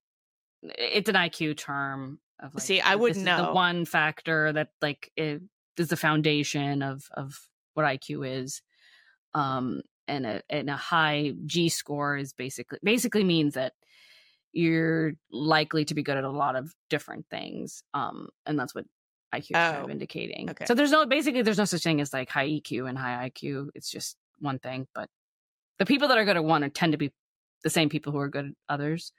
[0.64, 2.20] It's an IQ term.
[2.44, 3.48] Of like, See, I wouldn't know.
[3.48, 5.42] the one factor that like is
[5.78, 7.40] the foundation of of
[7.74, 8.62] what IQ is.
[9.34, 13.74] Um, and a and a high G score is basically basically means that
[14.52, 17.84] you're likely to be good at a lot of different things.
[17.94, 18.86] Um, and that's what
[19.34, 20.50] IQ is kind Oh, of indicating.
[20.52, 20.66] okay.
[20.66, 23.70] So there's no basically there's no such thing as like high EQ and high IQ.
[23.74, 24.88] It's just one thing.
[24.94, 25.10] But
[25.80, 27.12] the people that are good at one are, tend to be
[27.64, 29.12] the same people who are good at others,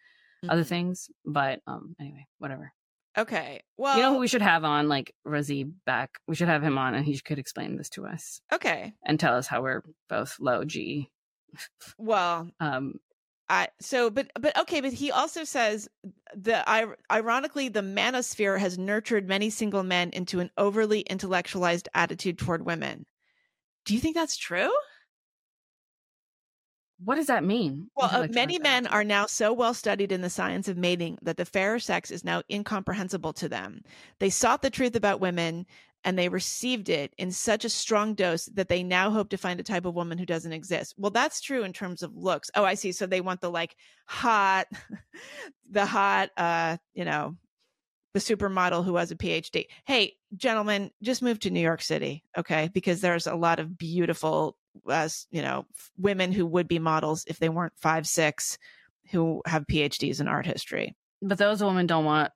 [0.49, 0.67] other Mhm.
[0.69, 1.11] things.
[1.25, 2.73] But um, anyway, whatever.
[3.17, 3.63] Okay.
[3.77, 6.19] Well, you know who we should have on like Razi back.
[6.27, 8.93] We should have him on, and he could explain this to us okay.
[9.05, 11.11] and tell us how we're both low G.
[11.99, 12.95] Well, Um,
[13.49, 15.89] I so but but okay, but he also says
[16.35, 22.39] the ir- ironically the manosphere has nurtured many single men into an overly intellectualized attitude
[22.39, 23.07] toward women.
[23.85, 24.73] Do you think that's true?
[27.03, 27.89] What does that mean?
[27.97, 31.37] Well, uh, many men are now so well studied in the science of mating that
[31.37, 33.83] the fairer sex is now incomprehensible to them.
[34.21, 35.67] They sought the truth about women
[36.05, 39.59] and they received it in such a strong dose that they now hope to find
[39.59, 40.95] a type of woman who doesn't exist.
[40.99, 42.51] Well, that's true in terms of looks.
[42.55, 42.93] Oh, I see.
[42.93, 43.75] So they want the like
[44.07, 44.67] hot,
[45.71, 47.37] the hot, uh, you know,
[48.13, 49.67] the supermodel who has a PhD.
[49.87, 52.71] Hey, gentlemen, just move to New York City, okay?
[52.73, 54.57] Because there's a lot of beautiful,
[54.89, 55.67] uh, you know,
[55.99, 58.59] women who would be models if they weren't five six,
[59.11, 60.95] who have PhDs in art history.
[61.23, 62.33] but those women don't want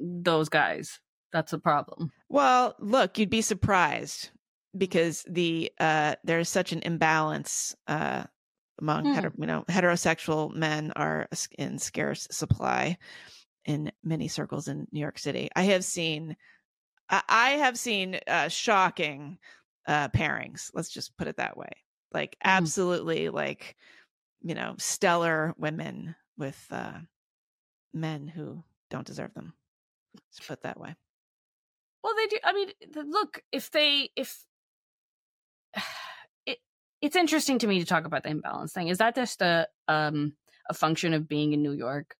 [0.00, 1.00] those guys.
[1.32, 2.10] That's a problem.
[2.28, 4.30] Well, look, you'd be surprised
[4.76, 8.24] because the uh, there's such an imbalance uh,
[8.80, 9.14] among Hmm.
[9.14, 12.96] hetero, you know heterosexual men are in scarce supply
[13.64, 15.50] in many circles in New York City.
[15.54, 16.36] I have seen,
[17.10, 19.38] I, I have seen uh, shocking
[19.88, 20.70] uh, pairings.
[20.74, 21.70] Let's just put it that way.
[22.12, 22.38] Like Mhm.
[22.44, 23.76] absolutely, like
[24.42, 27.00] you know, stellar women with uh,
[27.92, 29.54] men who don't deserve them.
[30.14, 30.96] Let's put that way.
[32.02, 32.38] Well, they do.
[32.44, 32.72] I mean,
[33.10, 34.44] look, if they, if
[36.46, 36.58] it,
[37.00, 38.88] it's interesting to me to talk about the imbalance thing.
[38.88, 40.34] Is that just a um
[40.70, 42.16] a function of being in New York?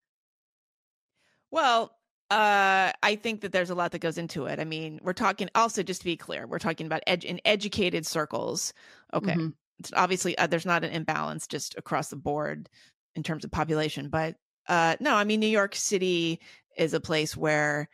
[1.51, 1.98] Well,
[2.31, 4.61] uh, I think that there's a lot that goes into it.
[4.61, 8.07] I mean, we're talking also just to be clear, we're talking about ed- in educated
[8.07, 8.75] circles.
[9.15, 9.55] Okay, Mhm.
[9.79, 12.69] it's obviously uh, there's not an imbalance just across the board
[13.15, 14.37] in terms of population, but
[14.69, 16.41] uh, no, I mean New York City
[16.77, 17.89] is a place where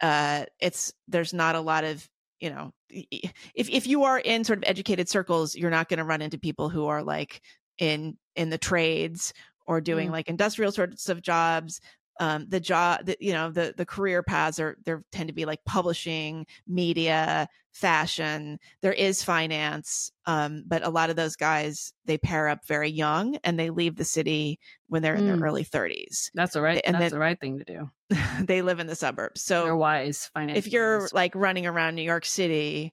[0.00, 2.08] uh, it's there's not a lot of
[2.40, 6.04] you know if if you are in sort of educated circles, you're not going to
[6.04, 7.42] run into people who are like
[7.78, 9.32] in in the trades
[9.66, 10.12] or doing Mm.
[10.12, 11.80] like industrial sorts of jobs
[12.20, 15.46] um, the job, the, you know, the the career paths are there tend to be
[15.46, 18.58] like publishing, media, fashion.
[18.82, 23.36] There is finance, um, but a lot of those guys they pair up very young
[23.42, 25.38] and they leave the city when they're in Mm.
[25.38, 26.30] their early thirties.
[26.34, 26.80] That's the right.
[26.84, 27.90] And that's then- the right thing to do.
[28.44, 29.44] they live in the suburbs.
[29.44, 30.58] They're So wise financially.
[30.58, 32.92] if you're like running around New York City,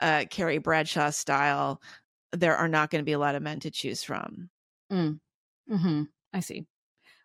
[0.00, 1.82] uh, Carrie Bradshaw style,
[2.32, 4.48] there are not going to be a lot of men to choose from.
[4.90, 5.20] mm.
[5.70, 6.02] mm-hmm.
[6.32, 6.66] I see.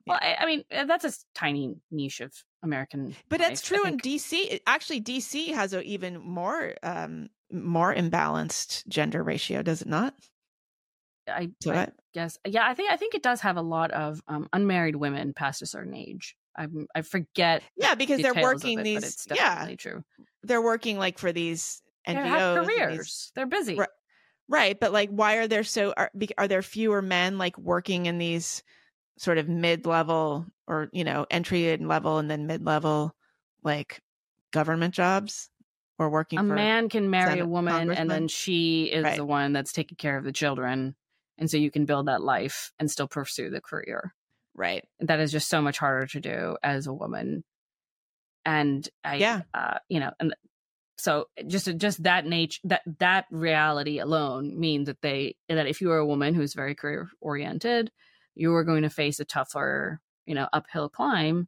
[0.09, 3.15] Well, I, I mean, uh, that's a tiny niche of American.
[3.29, 3.97] But that's life, true in.
[3.99, 4.59] DC.
[4.67, 10.13] Actually, DC has a even more um more imbalanced gender ratio, does it not?
[11.27, 14.21] I, So I guess, yeah, I think I think it does have a lot of
[14.27, 16.35] um, unmarried women past a certain age.
[16.57, 17.61] I I forget.
[17.77, 19.03] Yeah, because they're working it, these.
[19.03, 20.03] it's Yeah, true.
[20.43, 22.25] they're working like for these They NGOs.
[22.25, 23.31] have and these- careers.
[23.35, 23.75] They're busy.
[23.75, 23.89] Right.
[24.47, 25.93] right, but like, why are there so?
[25.95, 28.63] Are, are there fewer men like working in these
[29.19, 33.13] sort of mid level or you know entry level and then mid level
[33.63, 33.99] like
[34.51, 35.49] government jobs
[35.99, 39.17] or working a man can marry a woman and then she is Right.
[39.17, 40.95] the one that's taking care of the children
[41.37, 44.15] and so you can build that life and still pursue the career
[44.55, 44.85] right?
[45.01, 47.43] that is just so much harder to do as a woman
[48.45, 49.41] and i Yeah.
[49.53, 50.33] uh, you know and
[50.97, 55.91] so just just that nature that that reality alone means that they that if you
[55.91, 57.91] are a woman who's very career oriented
[58.35, 61.47] you are going to face a tougher you know uphill climb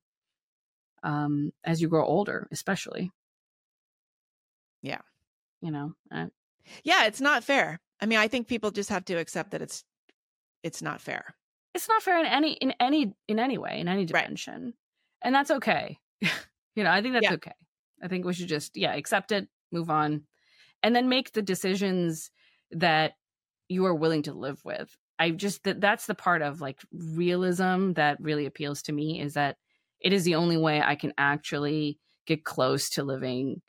[1.04, 3.12] um as you grow older especially
[4.82, 5.02] Yeah.
[5.62, 6.28] you know uh,
[6.84, 7.80] Yeah, it's not fair.
[8.02, 9.84] I mean, I think people just have to accept that it's
[10.64, 11.36] it's not fair.
[11.74, 14.26] it's not fair in any in any in any way in any Right.
[14.26, 14.74] dimension
[15.24, 16.00] and that's okay
[16.76, 17.32] you know i think that's Yeah.
[17.32, 17.54] okay
[18.04, 20.26] i think we should just yeah accept it move on
[20.84, 22.32] and then make the decisions
[22.72, 23.14] that
[23.70, 27.94] you are willing to live with i just that that's the part of like realism
[27.94, 29.58] that really appeals to me is that
[30.00, 33.62] it is the only way i can actually get close to living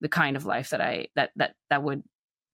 [0.00, 2.02] the kind of life that i that that that would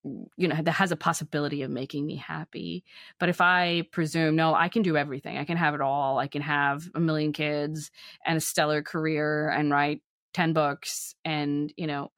[0.04, 2.84] mm, you know that has a possibility of making me happy.
[3.18, 6.26] But if I presume, no, I can do everything, I can have it all, I
[6.26, 7.90] can have a million kids
[8.26, 10.02] and a stellar career and write
[10.34, 12.10] 10 books and you know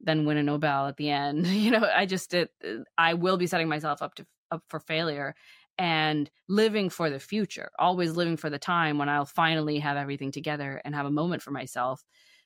[0.00, 1.46] then win a nobel at the end.
[1.64, 4.80] You know i just it, uh, i will be setting myself up to up for
[4.80, 5.34] failure
[5.78, 10.30] and living for the future always living for the time when i'll finally have everything
[10.30, 12.02] together and have a moment for myself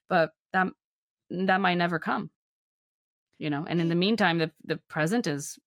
[0.08, 0.68] but that
[1.30, 2.30] that might never come
[3.38, 5.58] you know and in the meantime the the present is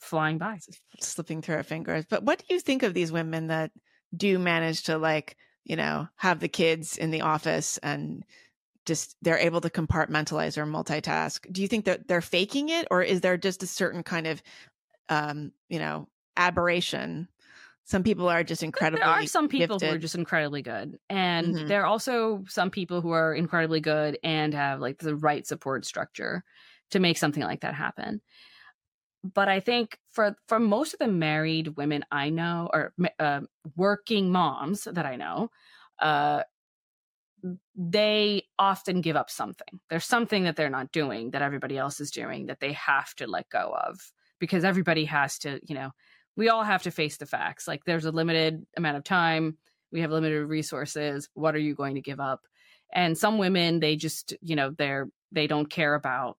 [0.00, 0.58] flying by.
[1.00, 3.70] Slipping through our fingers but what do you think of these women that
[4.14, 8.24] do manage to like you know have the kids in the office and
[8.84, 11.50] just they're able to compartmentalize or multitask?
[11.52, 14.42] Do you think that they're faking it or is there just a certain kind of
[15.08, 17.28] um you know aberration
[17.84, 19.88] some people are just incredibly there are some people gifted.
[19.88, 21.68] who are just incredibly good and Mhm.
[21.68, 25.84] there are also some people who are incredibly good and have like the right support
[25.84, 26.44] structure
[26.90, 28.20] to make something like that happen
[29.22, 33.40] but i think for for most of the married women i know or uh,
[33.76, 35.50] working moms that i know
[36.00, 36.42] uh
[37.74, 42.10] they often give up something there's something that they're not doing that everybody else is
[42.10, 45.90] doing that they have to let go of because everybody has to you know
[46.36, 47.68] we all have to face the facts.
[47.68, 49.56] Like there's a limited amount of time,
[49.90, 51.28] we have limited resources.
[51.34, 52.40] What are you going to give up?
[52.94, 56.36] And some women, they just, you know, they're they don't care about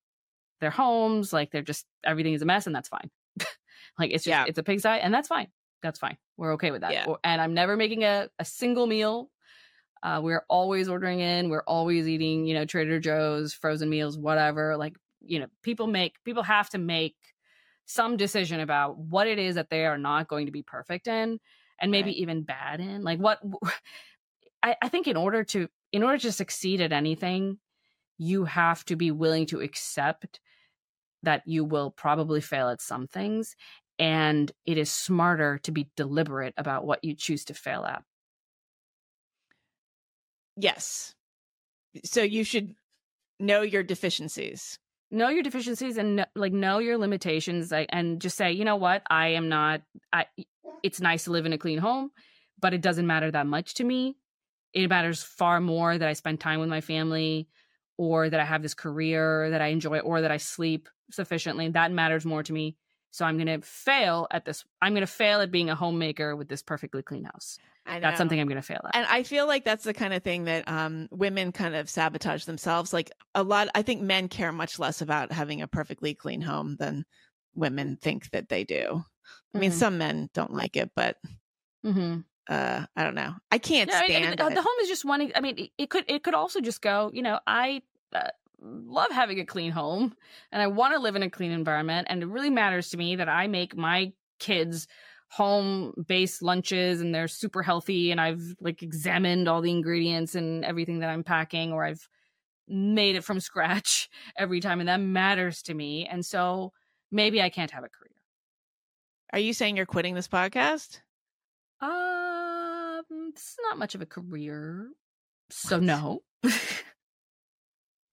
[0.61, 1.33] their homes.
[1.33, 3.09] Like they're just everything is a mess, and that's fine.
[3.99, 4.45] like it's just Yeah.
[4.47, 5.47] it's a pigsty, and that's fine.
[5.81, 6.17] That's fine.
[6.37, 6.93] We're okay with that.
[6.93, 7.05] Yeah.
[7.23, 9.29] And I'm never making a, a single meal.
[10.01, 11.49] Uh, we're always ordering in.
[11.49, 14.75] We're always eating, you know, Trader Joe's, frozen meals, whatever.
[14.77, 17.15] Like, you know, people make people have to make
[17.85, 21.39] some decision about what it is that they are not going to be perfect in
[21.79, 22.21] and maybe Right.
[22.21, 23.39] even bad in like what
[24.63, 27.59] I, I think in order to in order to succeed at anything
[28.17, 30.39] you have to be willing to accept
[31.23, 33.55] that you will probably fail at some things
[33.99, 38.03] and it is smarter to be deliberate about what you choose to fail at.
[40.55, 41.15] Yes.
[42.03, 42.75] So you should
[43.39, 44.79] know your deficiencies
[45.13, 49.03] know your deficiencies and like know your limitations and just say you know what?
[49.09, 50.25] I am not i
[50.83, 52.11] it's nice to live in a clean home
[52.59, 54.15] but it doesn't matter that much to me.
[54.73, 57.47] It matters far more that i spend time with my family
[57.97, 61.69] or that i have this career that i enjoy or that i sleep sufficiently.
[61.69, 62.75] That matters more to me
[63.13, 66.35] so i'm going to fail at this i'm going to fail at being a homemaker
[66.35, 69.23] with this perfectly clean house I that's something i'm going to fail at And I
[69.23, 72.93] feel like that's the kind of thing that um, women kind of sabotage themselves.
[72.93, 76.77] Like a lot, I think men care much less about having a perfectly clean home
[76.79, 77.03] than
[77.55, 79.03] women think that they do.
[79.53, 79.73] I mean, Mhm.
[79.75, 81.17] some men don't like it, but
[81.85, 82.19] mm-hmm.
[82.49, 83.33] uh, I don't know.
[83.51, 84.55] I can't Yeah, I mean, the, it.
[84.55, 85.31] the home is just one.
[85.35, 87.11] I mean, it- it could it could also just go.
[87.13, 87.81] You know, I
[88.13, 88.29] uh,
[88.63, 90.15] love having a clean home,
[90.51, 93.17] and I want to live in a clean environment, and it really matters to me
[93.17, 94.87] that I make my kids
[95.33, 100.63] home based lunches and they're super healthy and I've like examined all the ingredients and
[100.63, 102.07] everything that I'm packing or I've
[102.67, 106.71] made it from scratch every time and that matters to me and so
[107.11, 108.11] maybe I can't have a career.
[109.31, 110.99] Are you saying you're quitting this podcast?
[111.81, 114.91] Um, it's not much of a career,
[115.49, 116.21] so no.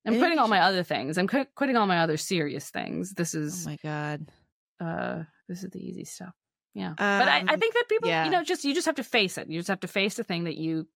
[0.06, 1.18] I'm quitting all my other things.
[1.18, 3.12] I'm quit- quitting all my other serious things.
[3.12, 4.26] This Oh is my god.
[4.80, 6.34] uh, this is the easy stuff.
[6.74, 8.24] Yeah, but I, I Um, think that people, yeah.
[8.24, 9.48] you know, just you just have to face it.
[9.50, 10.86] You just have to face the thing that you,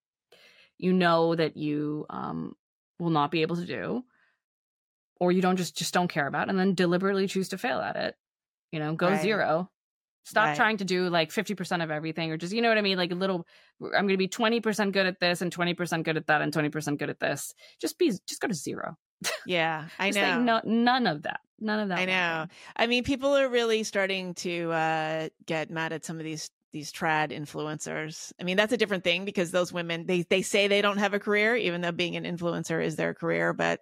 [0.77, 2.55] you know, that you um
[2.97, 4.03] will not be able to do,
[5.19, 7.95] or you don't just just don't care about, and then deliberately choose to fail at
[7.97, 8.15] it.
[8.71, 9.21] You know, go Right.
[9.21, 9.69] zero.
[10.25, 10.55] Stop Right.
[10.57, 12.97] trying to do like 50% of everything or just, you know what I mean?
[12.97, 13.47] Like a little,
[13.81, 16.97] I'm going to be 20% good at this and 20% good at that and 20%
[16.97, 17.53] good at this.
[17.79, 18.97] Just be, just go to zero.
[19.45, 20.13] Yeah, I know.
[20.13, 21.39] say no, none of that.
[21.59, 21.99] None of that.
[21.99, 22.47] I know.
[22.75, 26.91] I mean, people are really starting to uh, get mad at some of these these
[26.91, 28.33] trad influencers.
[28.37, 31.13] I mean, that's a different thing because those women they they say they don't have
[31.13, 33.53] a career, even though being an influencer is their career.
[33.53, 33.79] But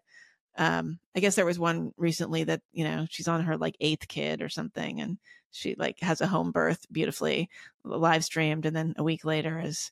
[0.58, 4.08] um, I guess there was one recently that you know she's on her like eighth
[4.08, 5.18] kid or something, and
[5.54, 7.50] she like has a home birth beautifully
[7.84, 9.92] live streamed, and then a week later is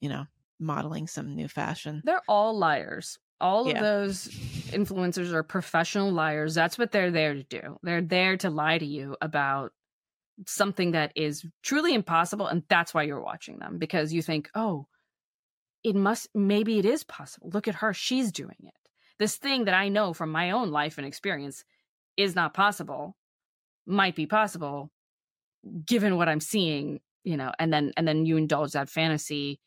[0.00, 0.26] you know
[0.58, 2.02] modeling some new fashion.
[2.04, 3.18] They're all liars.
[3.40, 3.74] All Yeah.
[3.76, 4.26] of those
[4.72, 6.54] influencers are professional liars.
[6.54, 7.78] That's what they're there to do.
[7.84, 9.72] They're there to lie to you about
[10.46, 12.48] something that is truly impossible.
[12.48, 14.88] And that's why you're watching them because you think, oh,
[15.84, 17.50] it must, maybe it is possible.
[17.52, 17.94] Look at her.
[17.94, 18.74] She's doing it.
[19.20, 21.64] This thing that I know from my own life and experience
[22.16, 23.16] is not possible,
[23.88, 24.92] might be possible
[25.84, 29.60] given what I'm seeing, you know, and then, and then you indulge that fantasy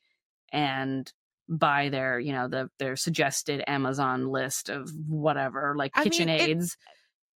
[0.51, 1.11] and
[1.49, 6.29] buy their you know the their suggested amazon list of whatever like I mean, kitchen
[6.37, 6.77] it- aids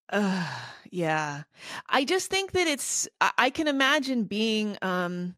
[0.10, 0.48] Uh,
[0.92, 1.44] yeah.
[1.90, 5.36] I just think that it's, I, I can imagine being, um,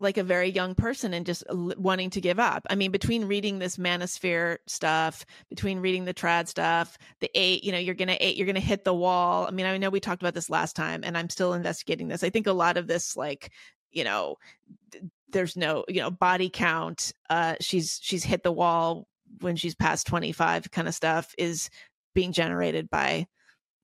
[0.00, 2.66] like a very young person and just l- wanting to give up.
[2.70, 7.70] I mean, between reading this manosphere stuff, between reading the trad stuff, the eight, you
[7.70, 9.46] know, you're gonna eight, you're gonna hit the wall.
[9.46, 12.24] I mean, I know we talked about this last time, and I'm still investigating this.
[12.24, 13.52] I think a lot of this, like,
[13.92, 14.36] you know,
[15.30, 17.12] there's no, you know, body count.
[17.28, 19.06] Uh, she's she's hit the wall
[19.40, 21.70] when she's past 25, kind of stuff is
[22.14, 23.26] being generated by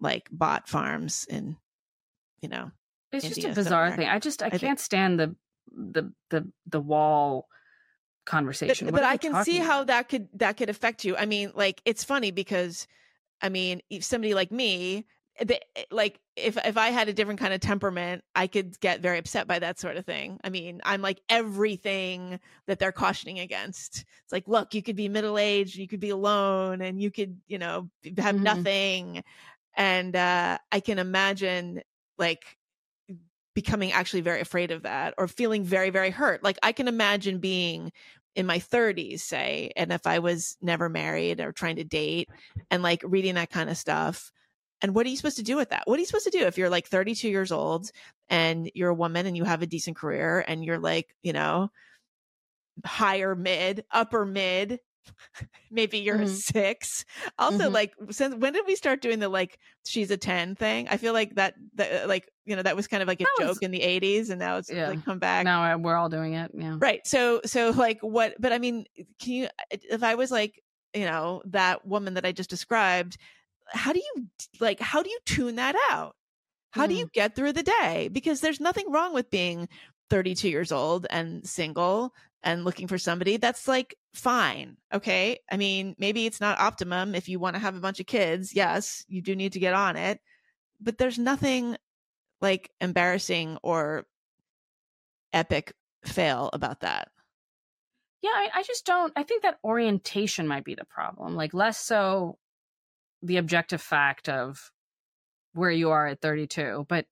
[0.01, 1.57] like bot farms and
[2.43, 2.71] you know
[3.13, 3.97] It's just a bizarre somewhere.
[3.97, 4.09] thing.
[4.09, 5.37] I just I, I can't stand the
[5.77, 7.49] the the the wall
[8.25, 8.87] conversation.
[8.87, 11.81] What but i can see how that could that could affect you i mean like
[11.85, 12.87] it's funny because
[13.41, 15.07] i mean if somebody like me
[15.41, 15.61] the,
[15.91, 19.47] like if if i had a different kind of temperament i could get very upset
[19.47, 24.33] by that sort of thing i mean i'm like everything that they're cautioning against it's
[24.33, 27.59] like look you could be middle aged you could be alone and you could you
[27.59, 28.43] know have Mhm.
[28.43, 29.23] nothing
[29.77, 31.83] and uh i can imagine
[32.19, 32.57] like
[33.57, 36.45] becoming actually very afraid of that or feeling very very hurt.
[36.45, 37.91] Like i can imagine being
[38.37, 42.29] in my 30s say and if i was never married or trying to date
[42.71, 44.31] and like reading that kind of stuff
[44.83, 45.85] and what are you supposed to do with that?
[45.87, 47.91] What are you supposed to do if you're like 32 years old
[48.29, 51.71] and you're a woman and you have a decent career and you're like you know
[52.85, 54.81] higher mid upper mid
[55.71, 56.29] maybe you're a Mhm.
[56.37, 57.05] six
[57.39, 57.73] also Mhm.
[57.73, 61.13] like since when did we start doing the like she's a 10 thing i feel
[61.13, 63.59] like that, that like you know that was kind of like a That joke was-
[63.59, 64.89] in the 80s and now it's Yeah.
[64.89, 66.51] like come back now uh, we're all doing it.
[66.55, 66.77] Yeah.
[66.79, 68.85] right so so like what but i mean
[69.21, 70.63] can you if i was like
[70.95, 73.17] you know that woman that i just described
[73.73, 74.27] how do you
[74.61, 76.15] like how do you tune that out
[76.71, 79.67] how do you get through the day because there's nothing wrong with being
[80.11, 82.13] 32 years old and single
[82.47, 87.29] and looking for somebody that's like fine okay i mean maybe it's not optimum if
[87.29, 89.97] you want to have a bunch of kids yes you do need to get on
[89.97, 90.21] it
[90.81, 91.77] but there's nothing
[92.41, 94.07] like embarrassing or
[95.33, 95.75] epic
[96.05, 97.09] fail about that
[98.23, 99.13] Yeah, I, I just don't.
[99.17, 101.37] I think that orientation might be the problem.
[101.37, 102.39] Like less so
[103.23, 104.71] the objective fact of
[105.53, 107.07] where you are at 32, but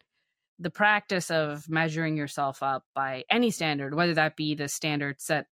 [0.59, 5.47] the practice of measuring yourself up by any standard, whether that be the standard set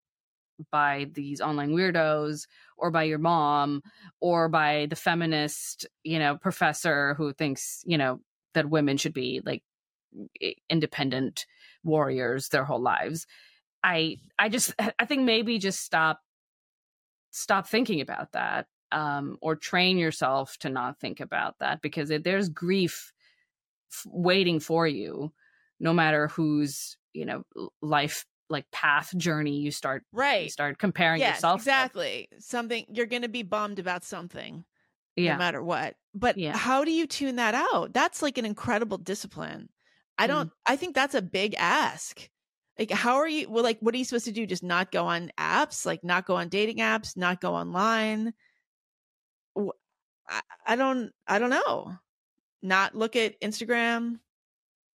[0.70, 2.46] by these online weirdos
[2.76, 3.82] or by your mom
[4.20, 8.20] or by the feminist, you know, professor who thinks, you know,
[8.54, 9.62] that women should be like
[10.68, 11.46] independent
[11.82, 13.26] warriors their whole lives.
[13.82, 16.20] I I just I think maybe just stop
[17.30, 22.50] stop thinking about that um or train yourself to not think about that because there's
[22.50, 23.12] grief
[23.92, 25.32] f- waiting for you
[25.80, 27.42] no matter whose you know
[27.80, 30.50] life like path journey you start you right.
[30.50, 31.66] start comparing yes yourself with.
[31.66, 32.28] exactly.
[32.38, 34.64] Something you're gonna be bummed about something
[35.16, 35.32] yeah.
[35.32, 35.94] no matter what.
[36.14, 36.56] But Yeah.
[36.56, 37.92] how do you tune that out?
[37.94, 39.68] That's like an incredible discipline.
[40.18, 40.28] I Mm.
[40.28, 42.28] don't i think that's a big ask.
[42.78, 44.46] Like how are you well like what are you supposed to do?
[44.46, 45.86] Just not go on apps?
[45.86, 47.16] Like not go on dating apps?
[47.16, 48.34] Not go online?
[50.28, 51.96] I, I don't i don't know
[52.62, 54.18] not look at instagram?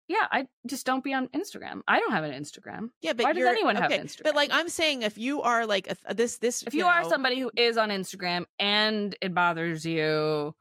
[0.07, 1.81] Yeah i just don't be on instagram.
[1.87, 2.89] I don't have an instagram.
[3.01, 5.93] Yeah but Why does anyone have okay, but like i'm saying if you are like
[6.05, 9.85] a, this this if you, are know- somebody who is on instagram and it bothers
[9.85, 10.55] you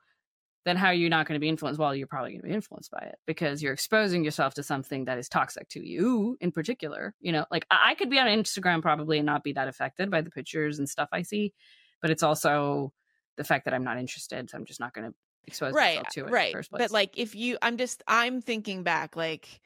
[0.64, 1.78] then how are you not going to be influenced?
[1.78, 5.04] Well you're probably going to be influenced by it because you're exposing yourself to something
[5.04, 7.46] that is toxic to you in particular you know?
[7.50, 10.80] Like I could be on instagram probably and not be that affected by the pictures
[10.80, 11.54] and stuff i see
[12.02, 12.92] but it's also
[13.36, 15.14] the fact that i'm not interested so i'm just not going to
[15.46, 16.80] expose right myself to it in right the first place.
[16.80, 19.60] but like if you i'm just i'm thinking back like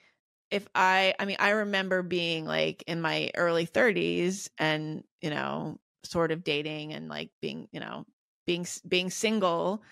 [0.51, 5.79] if i i mean i remember being like in my early 30s and you know
[6.05, 8.07] sort of dating and like being you know
[8.47, 9.83] being being single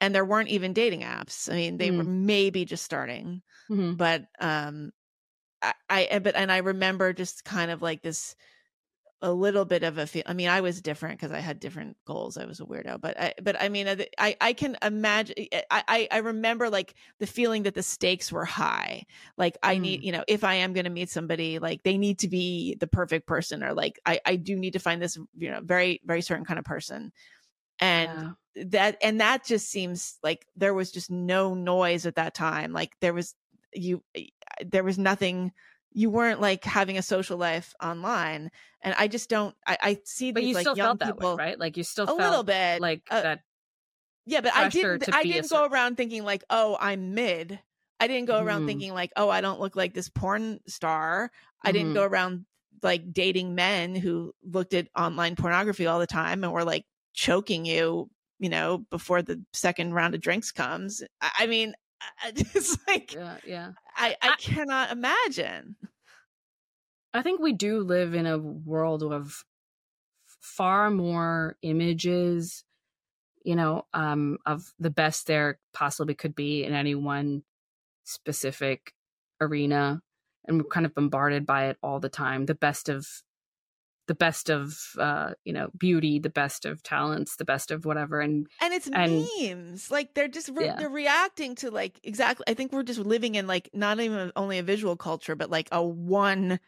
[0.00, 1.50] and there weren't even dating apps.
[1.52, 3.98] I mean they were maybe just starting Mhm.
[3.98, 4.92] but um
[5.62, 5.74] I,
[6.12, 8.36] I but and i remember just kind of like this
[9.24, 11.96] a little bit of a feel i mean i was different because i had different
[12.06, 15.34] goals i was a weirdo but i but i mean uh, i i can imagine
[15.38, 19.04] eh, eh, i i, I remember like the feeling that the stakes were high
[19.38, 20.04] like i need Mm.
[20.04, 22.86] you know if i am going to meet somebody like they need to be the
[22.86, 26.22] perfect person or like i i do need to find this you know very very
[26.22, 27.12] certain kind of person
[27.80, 28.34] and Yeah.
[28.56, 32.96] that and that just seems like there was just no noise at that time like
[33.00, 33.34] there was
[33.72, 34.26] you eh,
[34.64, 35.52] there was nothing
[35.94, 38.50] you weren't like having a social life online
[38.82, 41.06] and i just don't i, I see but these you like still young felt that
[41.14, 43.40] people way right like you still a felt little bit like uh, that
[44.26, 47.58] yeah but i didn't i didn't go around thinking like oh i'm mid
[48.00, 48.66] i didn't go around Mhm.
[48.66, 51.30] thinking like oh i don't look like this porn star
[51.62, 51.94] i didn't Mhm.
[51.94, 52.46] go around
[52.82, 56.84] like dating men who looked at online pornography all the time and were like
[57.14, 61.74] choking you you know before the second round of drinks comes i, I mean
[62.54, 65.76] it's like yeah yeah I, I I- cannot imagine
[67.12, 69.44] I think we do live in a world of
[70.26, 72.64] far more images,
[73.44, 77.44] you know, um, of the best there possibly could be in any one
[78.04, 78.94] specific
[79.40, 80.02] arena.
[80.46, 82.46] And we're kind of bombarded by it all the time.
[82.46, 83.06] The best of
[84.06, 88.20] the best of uh you know beauty the best of talents the best of whatever
[88.20, 90.76] and and it's and- memes like they're just re- Yeah.
[90.76, 94.58] they're reacting to like exactly i think we're just living in like not even only
[94.58, 96.60] a visual culture but like a one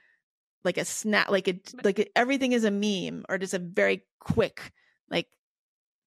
[0.65, 4.03] like a snap like a like a, everything is a meme or just a very
[4.19, 4.73] quick
[5.11, 5.29] like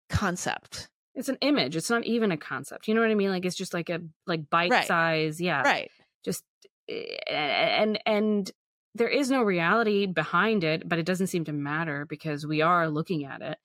[0.09, 0.89] concept.
[1.15, 3.29] It's an image it's not even a concept you know what i mean?
[3.29, 5.91] Like it's just like a like bite size yeah right.
[6.23, 6.43] just
[6.87, 8.51] eh, and and
[8.99, 12.89] there is no reality behind it but it doesn't seem to matter because we are
[12.89, 13.57] looking at it.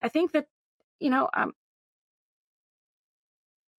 [0.00, 0.46] I think that
[1.00, 1.52] you know um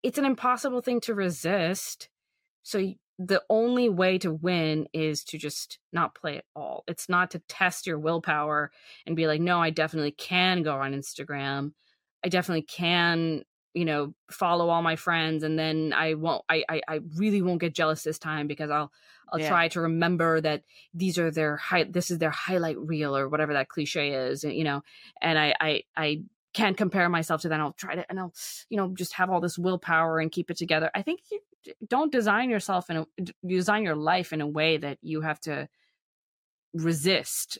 [0.03, 2.09] it's an impossible thing to resist
[2.61, 6.83] so the only way to win is to just not play at all.
[6.87, 8.71] It's not to test your willpower
[9.05, 11.71] and be like no i definitely can go on instagram.
[12.23, 13.43] I definitely can
[13.73, 17.61] you know follow all my friends and then i won't i i, I really won't
[17.61, 18.91] get jealous this time because i'll
[19.31, 19.47] i'll Yeah.
[19.47, 20.63] try to remember that
[20.93, 24.63] these are their high this is their highlight reel or whatever that cliche is you
[24.63, 24.83] know
[25.21, 26.21] and i i i
[26.53, 28.33] can't compare myself to that i'll try to and i'll
[28.69, 31.39] you know just have all this willpower and keep it together i think you
[31.87, 35.39] don't design yourself in a d- design your life in a way that you have
[35.39, 35.69] to
[36.73, 37.57] resist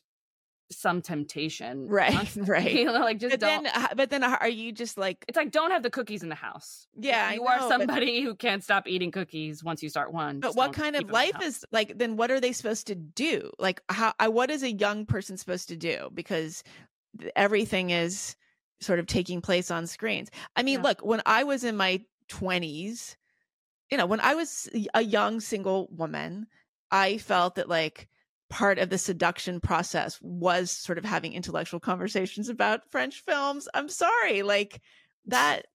[0.72, 2.52] some temptation Right, constantly.
[2.54, 2.74] right.
[2.74, 5.36] you know like just but don't then uh, but then are you just like it's
[5.36, 6.88] like don't have the cookies in the house.
[6.98, 10.40] Yeah, you know, are but- somebody who can't stop eating cookies once you start one.
[10.40, 12.88] but what kind of 'em in the life is like then what are they supposed
[12.88, 16.64] to do like how I, what is a young person supposed to do because
[17.36, 18.36] everything is
[18.80, 20.84] sort of taking place on screens i mean Yeah.
[20.88, 23.16] look when i was in my 20s
[23.92, 26.48] you know when i was a young single woman
[26.90, 28.08] i felt that like
[28.52, 33.90] part of the seduction process was sort of having intellectual conversations about french films i'm
[33.90, 34.80] sorry like
[35.26, 35.66] that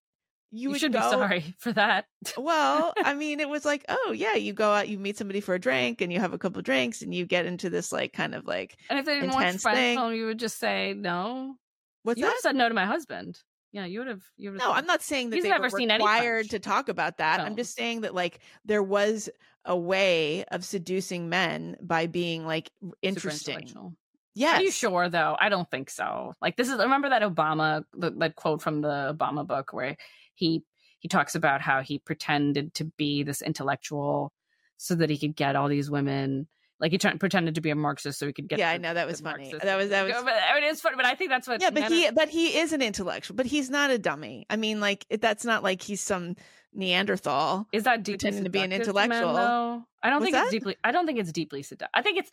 [0.53, 2.07] you, You, would should go, be sorry for that.
[2.39, 5.55] well, I mean, it was like, oh yeah, you go out, you meet somebody for
[5.55, 8.33] a drink, and you have a couple drinks, and you get into this like kind
[8.33, 9.97] of like And if they didn't watch French thing.
[9.99, 11.57] film, you would just say no.
[12.05, 13.39] what's you would have said no to my husband.
[13.73, 14.23] Yeah, you would have.
[14.37, 14.69] You would have.
[14.69, 17.19] No, said- I'm not saying that He's they never were seen required to talk about
[17.19, 17.41] that.
[17.41, 19.29] I'm just saying that like there was
[19.67, 22.71] a way of seducing men by being like
[23.03, 23.95] interesting.
[24.35, 24.61] Yes.
[24.61, 25.37] Are you sure though?
[25.39, 26.35] I don't think so.
[26.41, 29.97] Like this is remember that Obama the, that quote from the Obama book where
[30.35, 30.63] he
[31.01, 34.33] he talks about how he pretended to be this intellectual
[34.77, 36.47] so that he could get all these women.
[36.79, 38.59] Like he tr- pretended to be a Marxist so he could get.
[38.59, 39.45] Yeah, I know that was funny.
[39.45, 41.61] Marxist- That was that was But, I mean, it's funny, but I think that's what.
[41.63, 44.45] yeah, but men he but he is an intellectual, but he's not a dummy.
[44.51, 46.37] I mean, like that's not like he's some
[46.75, 47.67] Neanderthal.
[47.73, 49.33] is that deeply pretending to be an men, intellectual.
[49.33, 49.83] though?
[50.03, 50.77] I don't What's think it's deeply.
[50.85, 51.91] I don't think it's deeply seductive.
[51.95, 52.31] I think it's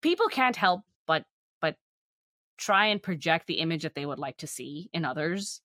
[0.00, 1.24] people can't help but
[1.60, 1.76] but
[2.56, 5.60] try and project the image that they would like to see in others.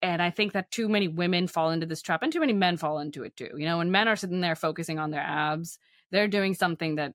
[0.00, 2.76] And I think that too many women fall into this trap, and too many men
[2.76, 3.50] fall into it too.
[3.56, 5.78] You know, when men are sitting there focusing on their abs,
[6.12, 7.14] they're doing something that,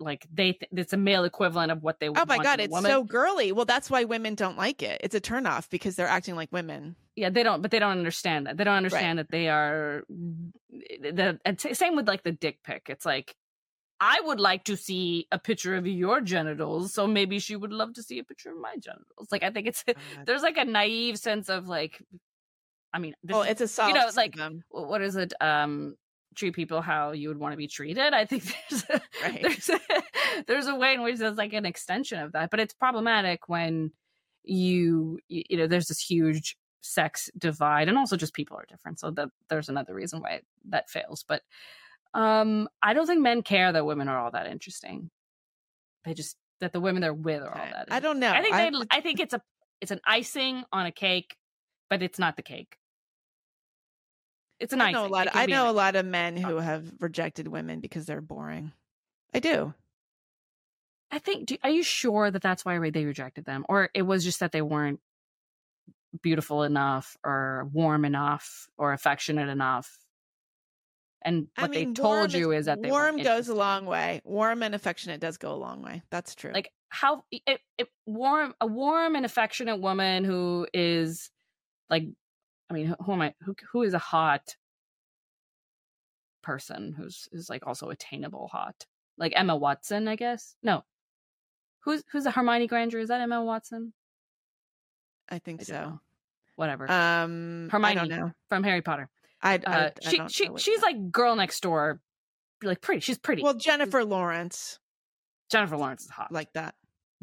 [0.00, 2.08] like, they th- it's a male equivalent of what they.
[2.08, 3.52] would Oh my want god, it's so girly.
[3.52, 5.00] Well, that's why women don't like it.
[5.04, 6.96] It's a turnoff because they're acting like women.
[7.16, 10.04] yeah they don't but they don't understand that they don't understand that they are
[10.70, 13.34] the and t- same with like the dick pic it's like
[14.00, 17.92] i would like to see a picture of your genitals so maybe she would love
[17.94, 19.84] to see a picture of my genitals like i think it's
[20.26, 22.00] there's like a naive sense of like
[22.94, 24.38] i mean this Well, it's a soft know, like,
[24.70, 25.96] what is it um
[26.34, 29.42] treat people how you would want to be treated i think there's a, Right.
[29.42, 29.80] there's a,
[30.46, 33.90] there's a way in which there's like an extension of that but it's problematic when
[34.44, 39.10] you you know there's this huge sex divide and also just people are different so
[39.10, 41.42] that there's another reason why that fails but
[42.14, 45.10] um i don't think men care that women are all that interesting
[46.04, 48.30] they just that the women they're with are all that I don't know.
[48.30, 49.42] i think I, they i think it's a
[49.80, 51.36] it's an icing on a cake
[51.90, 52.76] but it's not the cake
[54.60, 55.26] it's an I icing know a lot.
[55.28, 56.48] Of, I know a lot of men oh.
[56.48, 58.72] who have rejected women because they're boring.
[59.32, 59.74] I do.
[61.10, 61.46] I think.
[61.46, 64.52] Do, are you sure that that's why they rejected them, or it was just that
[64.52, 65.00] they weren't
[66.22, 69.98] beautiful enough, or warm enough, or affectionate enough?
[71.22, 74.20] And what I mean, they told you is, that they warm goes a long way.
[74.24, 76.02] Warm and affectionate does go a long way.
[76.10, 76.52] That's true.
[76.52, 81.30] Like how it, it warm a warm and affectionate woman who is
[81.90, 82.04] like,
[82.70, 83.34] I mean, who, am I?
[83.44, 84.56] Who who is a hot
[86.42, 90.54] person who's is like also attainable hot, like Emma Watson, I guess.
[90.62, 90.84] No,
[91.80, 92.98] who's who's a Hermione Granger?
[92.98, 93.92] Is that Emma Watson?
[95.28, 95.72] I think I so.
[95.74, 96.00] know.
[96.56, 96.90] Whatever.
[96.90, 97.94] Um, I Hermione.
[97.94, 98.32] don't know.
[98.48, 99.08] from Harry Potter.
[99.42, 102.00] I, I, Uh, I she she she's that- like girl next door,
[102.62, 103.00] like pretty.
[103.00, 103.42] She's pretty.
[103.42, 104.78] well Jennifer Lawrence.
[105.50, 106.30] Jennifer Lawrence is hot.
[106.32, 106.74] like that.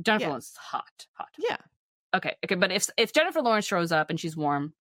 [0.01, 0.27] Jennifer yeah.
[0.29, 1.29] Lawrence is hot, hot.
[1.37, 1.57] Yeah.
[2.15, 4.73] Okay, okay, but if if Jennifer Lawrence shows up and she's warm,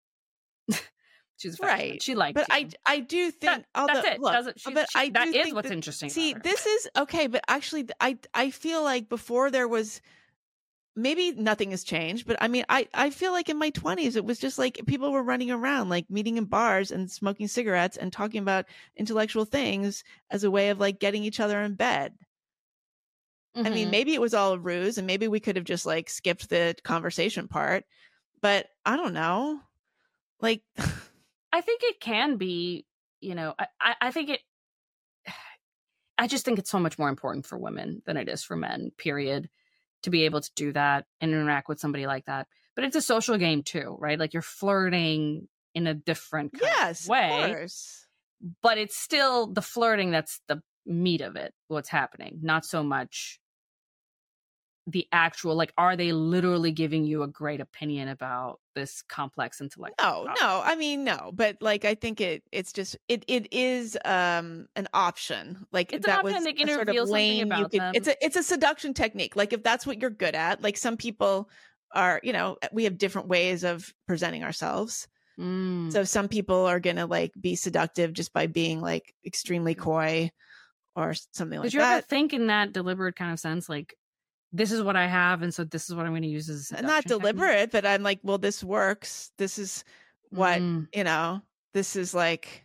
[1.36, 1.58] she's.
[1.60, 2.02] Right.
[2.02, 2.34] She likes.
[2.34, 2.68] But I you.
[2.86, 4.20] I do think That- although, that's it.
[4.20, 6.10] look, Doesn't she, but she- I that is what's that- interesting.
[6.10, 10.00] See, this is okay, but actually, I I feel like before there was
[10.96, 14.24] maybe nothing has changed, but I mean, I I feel like in my twenties it
[14.24, 18.12] was just like people were running around, like meeting in bars and smoking cigarettes and
[18.12, 22.14] talking about intellectual things as a way of like getting each other in bed.
[23.56, 23.90] I mean, Mhm.
[23.92, 26.74] maybe it was all a ruse, and maybe we could have just like skipped the
[26.82, 27.84] conversation part,
[28.40, 29.60] but I don't know,
[30.40, 30.62] like.
[31.54, 32.84] I think it can be,
[33.20, 34.40] you know, I, I, I think it,
[36.18, 38.90] I just think it's so much more important for women than it is for men,
[38.98, 39.48] period,
[40.02, 42.48] to be able to do that and interact with somebody like that.
[42.74, 44.18] But it's a social game too, right?
[44.18, 48.06] Like you're flirting in a different kind yes, of way, of course.
[48.60, 53.38] but it's still the flirting that's the meat of it, what's happening, not so much
[54.86, 59.94] the actual, like, are they literally giving you a great opinion about this complex intellect
[59.98, 60.40] No, topic?
[60.40, 60.60] no.
[60.62, 61.30] I mean, no.
[61.32, 62.42] But like, I think it.
[62.52, 63.24] It's just it.
[63.26, 65.64] It is um an option.
[65.72, 67.80] Like It's an that option, was a sort of lane you could.
[67.80, 67.92] them.
[67.94, 69.36] It's a it's a seduction technique.
[69.36, 70.62] Like if that's what you're good at.
[70.62, 71.48] Like some people
[71.94, 72.20] are.
[72.22, 75.08] You know, we have different ways of presenting ourselves.
[75.40, 75.90] Mm.
[75.92, 80.30] So some people are gonna like be seductive just by being like extremely coy
[80.94, 83.96] or something like Did you ever think in that deliberate kind of sense, like
[84.54, 86.70] this is what I have, and so this is what I'm going to use as
[86.70, 87.20] a Not seduction technique?
[87.22, 89.32] deliberate, but I'm like, well, this works.
[89.36, 89.84] This is
[90.30, 90.88] what Mm.
[90.94, 91.42] you know.
[91.74, 92.64] This is like.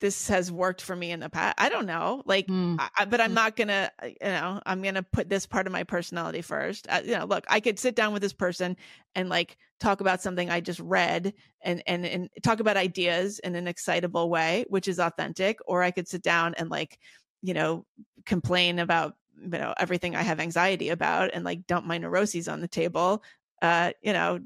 [0.00, 1.54] This has worked for me in the past.
[1.56, 2.78] I don't know, like, Mm.
[2.78, 3.34] I, I- but I'm Mm.
[3.34, 6.86] not gonna, uh, you know, I'm gonna put this part of my personality first.
[6.90, 8.76] Uh, you know, look, I could sit down with this person
[9.14, 11.32] and like talk about something I just read
[11.62, 15.58] and and and talk about ideas in an excitable way, which is authentic.
[15.66, 16.98] Or I could sit down and like,
[17.40, 17.86] you know,
[18.26, 22.60] complain about you know everything I have anxiety about and like dump my neuroses on
[22.60, 23.22] the table.
[23.62, 24.40] Uh, you know,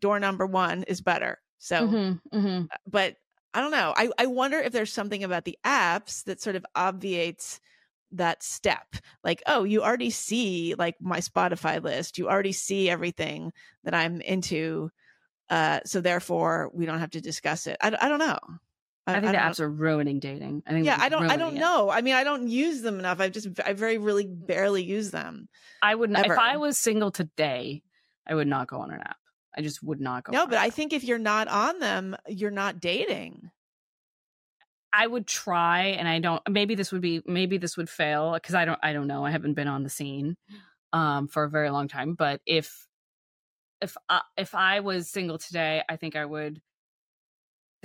[0.00, 1.40] door number one is better.
[1.58, 2.68] So Mhm, mhm.
[2.86, 3.16] but
[3.54, 3.94] I don't know.
[3.96, 7.60] I, I wonder if there's something about the apps that sort of obviates
[8.12, 8.96] that step.
[9.24, 12.18] Like, oh, you already see like my Spotify list.
[12.18, 13.52] You already see everything
[13.84, 14.90] that I'm into.
[15.50, 17.76] Uh, so therefore we don't have to discuss it.
[17.82, 18.38] I, I don't know.
[19.06, 20.62] I think the don't apps are ruining dating.
[20.66, 21.30] I think yeah, I don't.
[21.30, 21.60] I don't it.
[21.60, 21.90] know.
[21.90, 23.20] I mean, I don't use them enough.
[23.20, 25.48] I've just, I very, really barely use them.
[25.80, 26.26] I would not.
[26.26, 27.82] If I was single today,
[28.26, 29.16] I would not go on an app.
[29.56, 30.32] I just would not go.
[30.32, 30.72] No, but I app.
[30.72, 33.50] think if you're not on them, you're not dating.
[34.92, 36.42] I would try, and I don't.
[36.48, 37.22] Maybe this would be.
[37.26, 38.80] Maybe this would fail because I don't.
[38.82, 39.24] I don't know.
[39.24, 40.36] I haven't been on the scene
[40.92, 42.14] um, for a very long time.
[42.14, 42.88] But if
[43.80, 46.60] if I, if I was single today, I think I would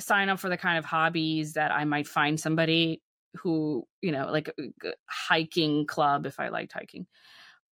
[0.01, 3.01] sign up for the kind of hobbies that I might find somebody
[3.37, 7.07] who you know, like a g- hiking club if I liked hiking.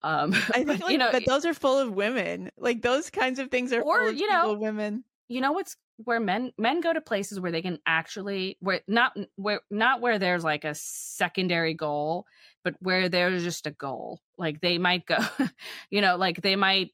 [0.01, 2.51] Um, I think, but, like, you know, but those are full of women.
[2.57, 5.03] Like those kinds of things are Or, full of you know, women.
[5.27, 5.75] you know what's
[6.05, 10.17] where men men go to places where they can actually where not where not where
[10.17, 12.25] there's like a secondary goal
[12.63, 15.17] but where there's just a goal like they might go
[15.89, 16.93] you know like they might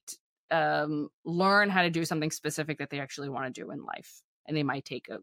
[0.50, 4.24] um learn how to do something specific that they actually want to do in life
[4.48, 5.16] and they might take a,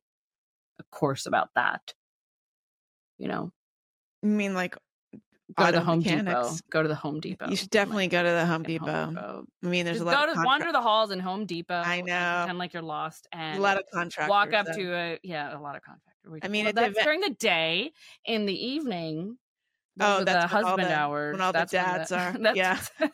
[0.79, 1.95] a course about that
[3.19, 3.53] you know
[4.23, 4.77] I mean, like
[5.57, 8.29] go to the home depot go to the home depot you should definitely go to
[8.31, 9.45] the Home Depot.
[9.65, 11.45] I mean, there's Just a lot go of to contra- wander the halls in home
[11.45, 12.41] depot I and know.
[12.43, 14.31] pretend like you're lost and a lot of contractors.
[14.31, 14.73] walk up though.
[14.75, 16.41] to a yeah a lot of contractors.
[16.43, 17.93] I mean, that's during the day.
[18.25, 19.37] In the evening,
[20.01, 21.33] Oh, that's the husband the- hours.
[21.35, 22.79] when all the That's when dads are- yeah.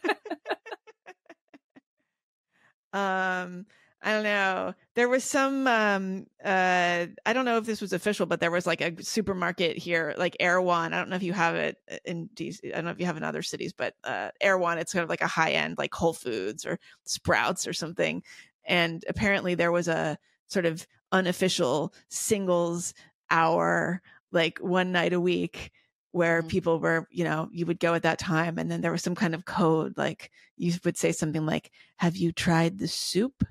[2.92, 3.66] um
[4.03, 8.26] i don't know there was some um uh i don't know if this was official
[8.26, 11.55] but there was like a supermarket here like erewhon i don't know if you have
[11.57, 14.78] it in dc i don't know if you have in other cities but uh erewhon
[14.78, 18.22] it's kind of like a high end like whole foods or sprouts or something
[18.64, 22.94] and apparently there was a sort of unofficial singles
[23.30, 24.01] hour
[24.32, 25.70] like one night a week
[26.12, 26.49] where Mm.
[26.49, 29.14] people were, you know, you would go at that time and then there was some
[29.14, 33.44] kind of code like you would say something like, "Have you tried the soup?"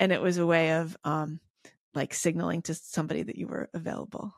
[0.00, 1.38] And it was a way of um
[1.94, 4.32] like signaling to somebody that you were available.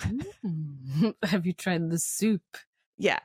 [0.00, 1.14] Mm.
[1.24, 2.42] Have you tried the soup?
[2.98, 3.18] Yeah.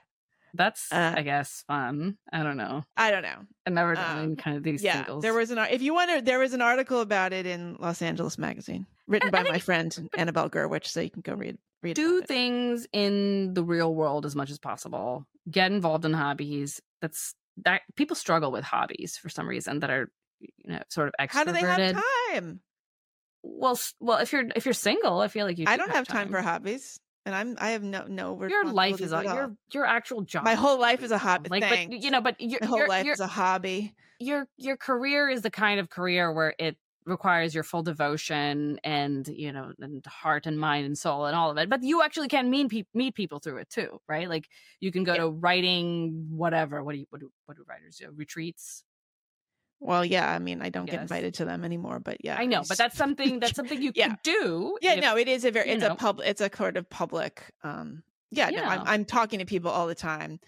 [0.53, 2.17] That's Uh, I guess fun.
[2.31, 2.83] I don't know.
[2.97, 3.45] I don't know.
[3.65, 4.95] I've never done Um, kind of these yeah.
[4.97, 5.21] singles.
[5.21, 8.37] There was an if you wonder there was an article about it in Los Angeles
[8.37, 11.95] magazine written I- by I my friend Annabelle Gurwitch so you can go read read
[11.95, 15.25] do things in the real world as much as possible.
[15.49, 16.81] Get involved in hobbies.
[17.01, 20.11] That's that people struggle with hobbies for some reason that are
[20.41, 21.31] you know sort of extroverted.
[21.31, 22.61] How do they have time?
[23.43, 25.65] Well, well, if you're if you're single, I feel like you.
[25.67, 26.99] I do don't have time for hobbies.
[27.25, 28.39] and I'm I have no no.
[28.47, 30.43] Your life is a, your your actual job.
[30.43, 31.49] my whole life is a hobby.
[31.49, 31.95] like, Thanks.
[31.95, 33.93] but you know, but your my whole your, life your, is a hobby.
[34.19, 36.77] your your career is the kind of career where it
[37.07, 41.49] requires your full devotion and you know and heart and mind and soul and all
[41.49, 44.47] of it but you actually can meet, pe- meet people through it too right like
[44.79, 45.21] you can go Yeah.
[45.21, 48.83] to writing whatever what do you what do, what do writers do retreats
[49.83, 50.31] Well, yeah.
[50.31, 52.37] I mean, I don't get invited to them anymore, but yeah.
[52.37, 54.09] i know but that's something that's something you Yeah.
[54.09, 54.93] could do yeah.
[54.93, 55.93] if- no, it is a very it's know.
[55.93, 57.43] a public it's a sort of public.
[57.63, 58.49] Um, yeah.
[58.51, 60.39] No, I'm I'm talking to people all the time.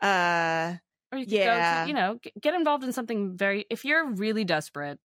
[0.00, 0.74] Uh,
[1.12, 1.80] or you could Yeah.
[1.80, 4.98] go to, you know get involved in something very if you're really desperate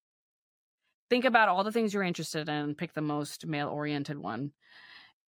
[1.10, 4.52] think about all the things you're interested in pick the most male oriented one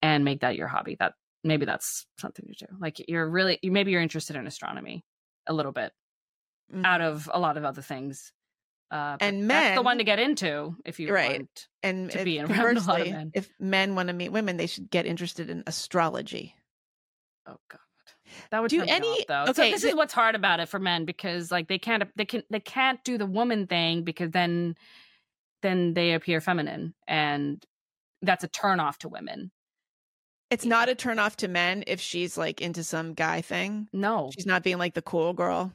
[0.00, 3.70] and make that your hobby that maybe that's something to do like you're really you
[3.70, 5.04] maybe you're interested in astronomy
[5.46, 5.92] a little bit
[6.74, 6.84] mhm.
[6.84, 8.32] out of a lot of other things
[8.92, 11.40] uh And that's the one to get into if you Right.
[11.40, 13.30] want and to be around a lot of men.
[13.34, 16.54] if men want to meet women, they should get interested in astrology.
[17.46, 17.80] oh god
[18.50, 19.44] that would Do any- off, though.
[19.46, 22.04] so okay, this the- is what's hard about it for men because like they can't
[22.16, 24.74] they can they can't do the woman thing because then
[25.62, 27.64] then they appear feminine and
[28.22, 29.50] that's a turn off to women.
[30.50, 33.88] It's not a turn off to men if she's like into some guy thing.
[33.92, 35.72] No, She's not being like the cool girl.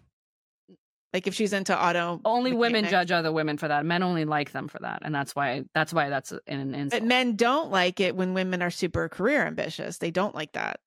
[1.14, 3.86] Like if she's into auto, only women judge other women for that.
[3.86, 7.02] Men only like them for that, and that's why that's why that's in an insult.
[7.02, 9.98] But men don't like it when women are super career ambitious.
[10.00, 10.80] They don't like that.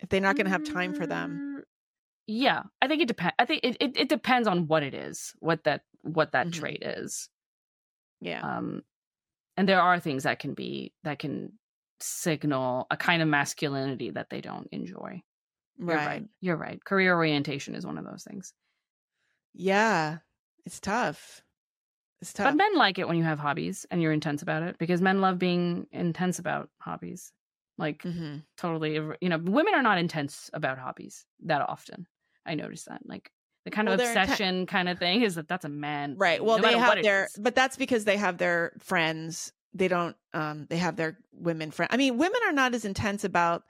[0.00, 1.58] If they're not going to have time for them.
[1.58, 1.62] Mm,
[2.26, 3.34] Yeah, I think it depends.
[3.38, 6.52] I think it, it, it depends on what it is, what that what that Mhm.
[6.52, 7.28] trait is.
[8.20, 8.40] Yeah.
[8.40, 8.82] Um,
[9.56, 11.52] and there are things that can be that can
[12.00, 15.22] signal a kind of masculinity that they don't enjoy.
[15.88, 16.06] You're right.
[16.06, 16.24] right.
[16.40, 16.84] You're right.
[16.84, 18.52] Career orientation is one of those things.
[19.54, 20.18] Yeah.
[20.64, 21.42] It's tough.
[22.20, 22.48] It's tough.
[22.48, 25.20] But men like it when you have hobbies and you're intense about it because men
[25.20, 27.32] love being intense about hobbies.
[27.78, 32.06] Like hmm totally, you know, women are not intense about hobbies that often.
[32.44, 33.00] I noticed that.
[33.06, 33.30] Like
[33.64, 36.16] the kind Well, of they're inten- obsession kind of thing is that that's a man.
[36.18, 36.44] Right.
[36.44, 39.52] Well, no they have their, but that's because they have their friends.
[39.72, 41.90] They don't, um, they have their women friends.
[41.92, 43.62] I mean, women are not as intense about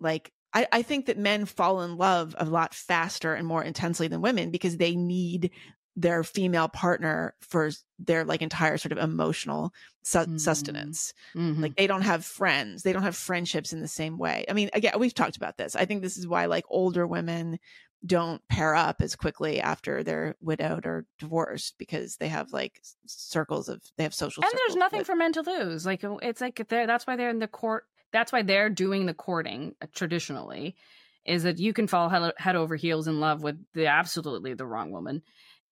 [0.00, 4.08] like, I, I think that men fall in love a lot faster and more intensely
[4.08, 5.50] than women because they need
[5.96, 9.72] their female partner for their like entire sort of emotional
[10.02, 10.40] su- Mm.
[10.40, 11.12] sustenance.
[11.34, 11.60] Mhm.
[11.60, 12.82] Like they don't have friends.
[12.82, 14.44] They don't have friendships in the same way.
[14.48, 15.76] I mean, again, we've talked about this.
[15.76, 17.58] I think this is why like older women
[18.06, 23.68] don't pair up as quickly after they're widowed or divorced because they have like circles
[23.68, 25.84] of they have social and there's nothing with- for men to lose.
[25.84, 27.84] Like it's like they're that's why they're in the court.
[28.12, 30.76] That's why they're doing the courting uh, traditionally,
[31.24, 34.90] is that you can fall head, over heels in love with the absolutely the wrong
[34.90, 35.22] woman,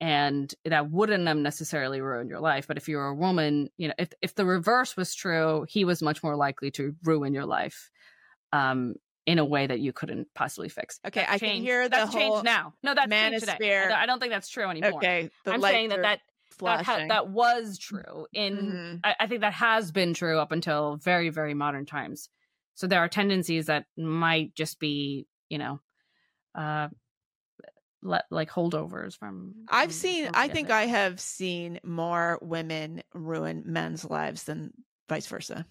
[0.01, 2.67] and that wouldn't have necessarily ruined your life.
[2.69, 6.03] But if you're a woman, you know, if if the reverse was true, he was
[6.03, 7.91] much more likely to ruin your life,
[8.53, 8.95] um,
[9.27, 11.01] in a way that you couldn't possibly fix.
[11.07, 12.73] Okay, That's I can hear the that's whole changed now.
[12.83, 13.79] No, that's changed today.
[13.79, 14.97] I don't- I don't think that's true anymore.
[14.97, 16.21] okay I'm saying that that
[16.67, 19.01] that, ha- that was true in Mhm.
[19.05, 22.29] I, I think that has been true up until very very modern times
[22.75, 25.81] so there are tendencies that might just be you know
[26.55, 26.89] uh
[28.03, 34.05] le- like holdovers from I've seen I think I have seen more women ruin men's
[34.05, 34.73] lives than
[35.09, 35.67] vice versa.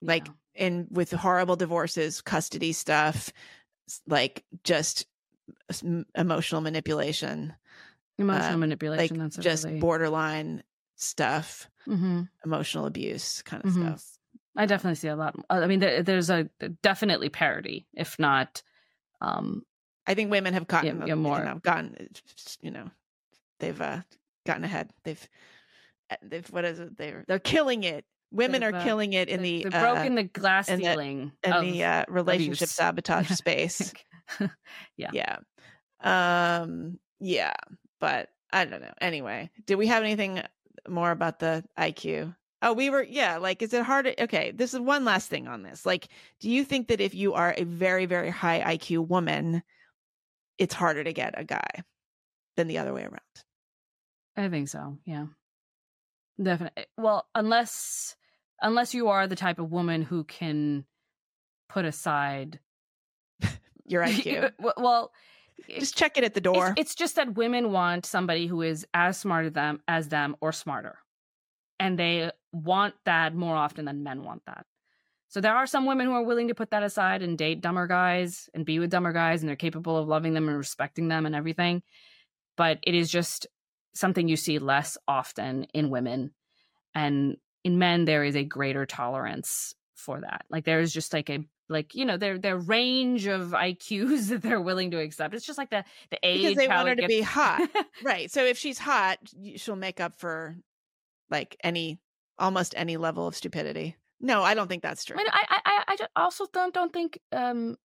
[0.00, 0.66] like, Yeah.
[0.66, 3.32] in with horrible divorces, custody stuff,
[4.06, 5.06] like just
[6.14, 7.54] emotional manipulation,
[8.18, 10.62] emotional uh, manipulation like that's just really, borderline
[10.96, 12.28] stuff, Mhm.
[12.44, 13.82] emotional abuse kind of Mhm.
[13.86, 14.04] stuff.
[14.56, 16.44] i definitely see a lot uh, i mean there, there's a
[16.82, 18.62] definitely parity if not
[19.20, 19.64] um
[20.06, 22.08] I think women have gotten yeah, you more- know, gotten
[22.60, 22.90] you know
[23.58, 24.02] they've uh,
[24.46, 24.90] gotten ahead.
[25.04, 25.28] They've
[26.10, 26.96] uh, they've what is it?
[26.98, 28.04] They're they're killing it.
[28.30, 30.84] Women They've, are uh, killing it in the they've uh, broken the glass in the-
[30.92, 32.70] ceiling in of the uh, relationship abuse.
[32.82, 33.94] sabotage space.
[34.98, 35.10] Yeah.
[35.12, 35.38] Yeah.
[36.02, 37.54] Um yeah,
[38.04, 38.92] but I don't know.
[39.00, 40.42] Anyway, do we have anything
[40.86, 42.36] more about the IQ?
[42.60, 45.62] Oh, we were yeah, like is it hard okay, this is one last thing on
[45.62, 45.86] this.
[45.86, 49.62] Like do you think that if you are a very very high IQ woman,
[50.58, 51.82] it's harder to get a guy
[52.58, 53.20] than the other way around?
[54.36, 54.98] I think so.
[55.06, 55.28] Yeah.
[56.42, 56.82] Definitely.
[56.82, 58.16] Eh, well, unless
[58.60, 60.84] unless you are the type of woman who can
[61.70, 62.60] put aside
[63.86, 64.52] Your IQ.
[64.76, 65.10] well,
[65.68, 66.74] Just check it at the it's, door.
[66.76, 70.52] it's just that women want somebody who is as smart as them as them or
[70.52, 70.98] smarter.
[71.80, 74.66] And they want that more often than men want that.
[75.28, 77.88] So there are some women who are willing to put that aside and date dumber
[77.88, 81.26] guys and be with dumber guys and they're capable of loving them and respecting them
[81.26, 81.82] and everything.
[82.56, 83.48] But it is just
[83.94, 86.32] something you see less often in women.
[86.94, 90.44] And in men, there is a greater tolerance for that.
[90.50, 94.60] Like there's just like a like you know their their range of IQs that they're
[94.60, 95.34] willing to accept.
[95.34, 97.68] It's just like the the age because they want her to gets- be hot,
[98.02, 98.30] right?
[98.30, 99.18] So if she's hot,
[99.56, 100.56] she'll make up for
[101.30, 101.98] like any
[102.38, 103.96] almost any level of stupidity.
[104.20, 105.16] No, I don't think that's true.
[105.18, 107.76] I, I, I, I also don't don't think um,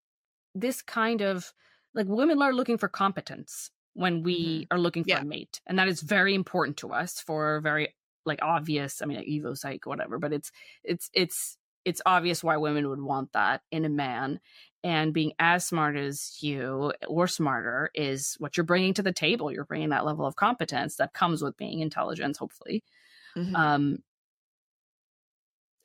[0.56, 1.52] this kind of
[1.94, 5.18] like women are looking for competence when we are looking for Mm-hmm.
[5.18, 5.36] Yeah.
[5.36, 9.02] a mate, and that is very important to us for very like obvious.
[9.02, 10.52] I mean, like Evo Psych, whatever, but it's
[10.84, 14.40] it's it's it's obvious why women would want that in a man.
[14.84, 19.52] And being as smart as you or smarter is what you're bringing to the table.
[19.52, 22.84] You're bringing that level of competence that comes with being intelligent, hopefully.
[23.36, 23.56] Mhm.
[23.56, 24.04] Um,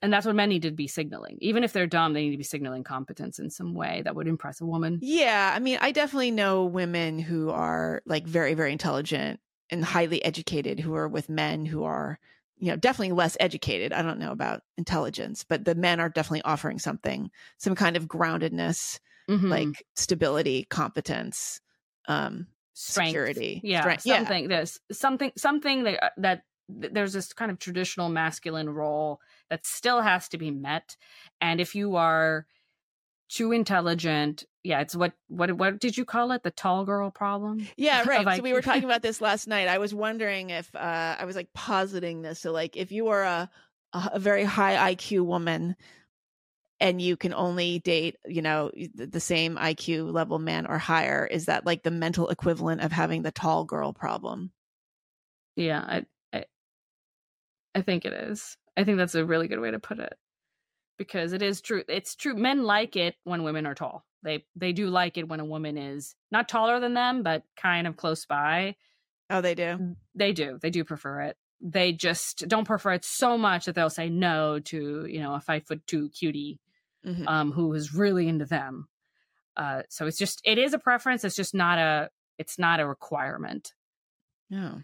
[0.03, 1.39] and that's what men need to be signaling.
[1.41, 4.29] Even if they're dumb, they need to be signaling competence in some way that would
[4.29, 5.01] impress a woman.
[5.01, 9.41] Yeah, I mean, I definitely know women who are like very, very intelligent
[9.71, 12.19] and highly educated who are with men who are,
[12.57, 13.93] you know, definitely less educated.
[13.93, 18.07] I don't know about intelligence, but the men are definitely offering something, some kind of
[18.07, 19.51] groundedness, Mhm.
[19.51, 21.61] like stability, competence,
[22.09, 24.07] um, strength, security, yeah, strength.
[24.07, 24.19] Yeah.
[24.19, 24.49] something.
[24.49, 30.01] There's something, something that uh, that there's this kind of traditional masculine role that still
[30.01, 30.97] has to be met.
[31.41, 32.47] And if you are
[33.35, 36.43] too intelligent, yeah, it's what what what did you call it?
[36.43, 37.67] The tall girl problem.
[37.77, 38.37] Yeah, right.
[38.37, 39.69] So we were talking about this last night.
[39.69, 42.41] I was wondering if uh, I was like positing this.
[42.41, 43.51] So, like, if you are a
[43.93, 45.77] a a very high IQ woman
[46.81, 51.27] and you can only date, you know, the, the same IQ level man or higher,
[51.27, 54.53] is that like the mental equivalent of having the tall girl problem?
[55.57, 56.45] Yeah, I, I
[57.75, 58.57] I think it is.
[58.77, 60.15] I think that's a really good way to put it.
[60.97, 61.83] Because it is true.
[61.89, 62.35] It's true.
[62.35, 64.05] Men like it when women are tall.
[64.23, 67.87] They they do like it when a woman is not taller than them, but kind
[67.87, 68.77] of close by.
[69.31, 69.97] Oh, they do.
[70.15, 70.59] They do.
[70.63, 71.37] They do prefer it.
[71.61, 75.41] They just don't prefer it so much that they'll say no to, you know, a
[75.41, 76.61] five foot two cutie
[77.05, 77.27] Mhm.
[77.27, 78.89] um, who is really into them.
[79.57, 81.25] Uh, so it's just it is a preference.
[81.25, 83.73] It's just not a it's not a requirement
[84.49, 84.79] Yeah.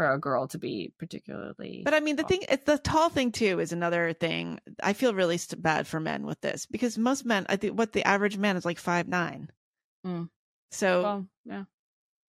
[0.00, 1.82] For a girl to be particularly.
[1.84, 4.58] But I mean, the thing, it's the tall thing too is another thing.
[4.82, 8.02] I feel really bad for men with this because most men, I think, what the
[8.08, 9.50] average man is like five nine.
[10.06, 10.30] Mm.
[10.70, 11.64] So well, yeah.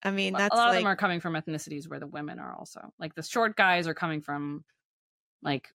[0.04, 2.40] I mean, that's a lot like, of them are coming from ethnicities where the women
[2.40, 4.66] are also like the short guys are coming from
[5.42, 5.70] like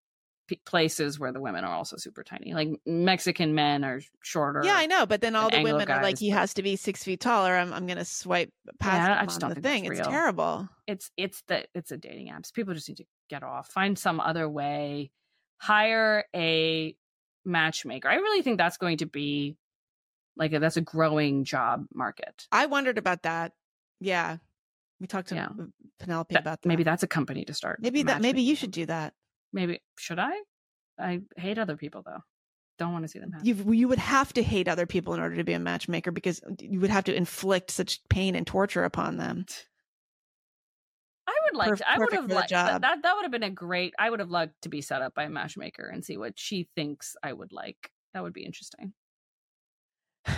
[0.49, 2.55] p- places where the women are also super tiny.
[2.55, 4.62] Like Mexican men are shorter.
[4.64, 6.62] Yeah, I know, but then all the Anglo women are like, he but- has to
[6.62, 7.55] be six feet taller.
[7.57, 9.84] I'm, I'm gonna swipe past Yeah, I just don't the thing.
[9.86, 10.68] It's terrible.
[10.86, 12.53] It's it's the it's a dating apps.
[12.53, 13.68] People just need to get off.
[13.68, 15.11] Find some other way.
[15.59, 16.95] Hire a
[17.45, 18.09] matchmaker.
[18.09, 19.57] I really think that's going to be
[20.36, 22.47] like a, that's a growing job market.
[22.51, 23.53] I wondered about that.
[24.01, 24.38] Yeah,
[25.01, 25.49] we talked to Yeah.
[26.01, 26.68] Penelope That- about that.
[26.68, 27.80] maybe that's a company to start.
[27.80, 29.14] maybe that maybe you should do that.
[29.55, 30.32] Maybe should I?
[30.98, 32.20] I hate other people though.
[32.76, 33.48] Don't want to see them happy.
[33.48, 36.42] You you would have to hate other people in order to be a matchmaker because
[36.59, 39.46] you would have to inflict such pain and torture upon them.
[41.26, 41.76] I would like.
[41.76, 43.02] To, I would have liked that, that.
[43.02, 43.94] That would have been a great.
[43.98, 46.68] I would have loved to be set up by a matchmaker and see what she
[46.74, 47.90] thinks I would like.
[48.12, 48.92] That would be interesting.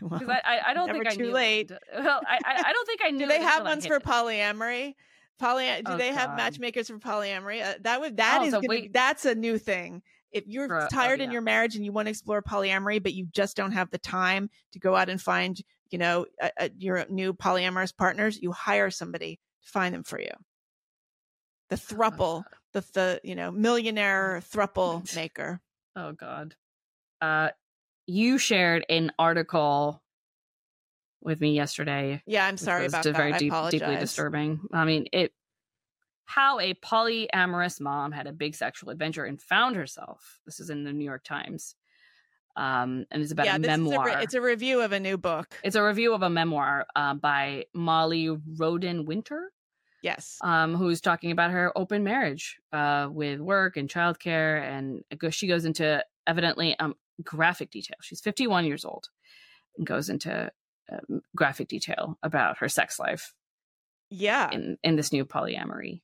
[0.00, 1.32] Well, Because I, I, I don't think I too knew.
[1.32, 1.70] late.
[1.70, 3.20] Well, I, I, don't think I knew.
[3.20, 4.94] do they have I ones for polyamory?
[5.38, 6.36] Poly do Oh, they have God.
[6.36, 7.62] matchmakers for polyamory?
[7.64, 8.92] Uh, that would that Oh, is so gonna, wait.
[8.92, 10.02] that's a new thing.
[10.30, 13.14] If you're For- oh, tired in your marriage and you want to explore polyamory, but
[13.14, 15.58] you just don't have the time to go out and find,
[15.90, 20.20] you know, a, a, your new polyamorous partners, you hire somebody to find them for
[20.20, 20.30] you.
[21.70, 25.60] The thruple, the the you know millionaire thruple maker.
[25.96, 26.54] Oh God.
[27.20, 27.50] Uh,
[28.06, 30.02] you shared an article
[31.28, 32.22] with me yesterday.
[32.26, 33.14] Yeah, I'm sorry about that.
[33.16, 33.80] Very I deep, apologize.
[33.80, 34.60] deeply disturbing.
[34.72, 35.32] I mean, it.
[36.24, 40.40] How a polyamorous mom had a big sexual adventure and found herself.
[40.44, 41.74] This is in the New York Times,
[42.56, 44.08] um, and it's about yeah, a memoir.
[44.08, 45.54] A re- it's a review of a new book.
[45.62, 49.52] It's a review of a memoir uh, by Molly Roden Winter,
[50.02, 50.38] Yes.
[50.42, 55.46] um, who's talking about her open marriage uh, with work and childcare, and goes- she
[55.46, 57.96] goes into evidently um, graphic detail.
[58.02, 59.08] She's 51 years old
[59.78, 60.50] and goes into
[60.92, 63.32] um, graphic detail about her sex life
[64.10, 64.50] Yeah.
[64.52, 66.02] in in this new polyamory.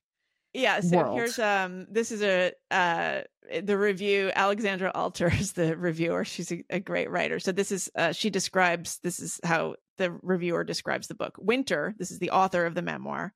[0.53, 1.17] Yeah, so world.
[1.17, 3.21] here's um this is a uh
[3.61, 6.23] the review Alexandra Alter is the reviewer.
[6.23, 7.39] She's a, a great writer.
[7.39, 11.35] So this is uh she describes this is how the reviewer describes the book.
[11.37, 13.33] Winter, this is the author of the memoir.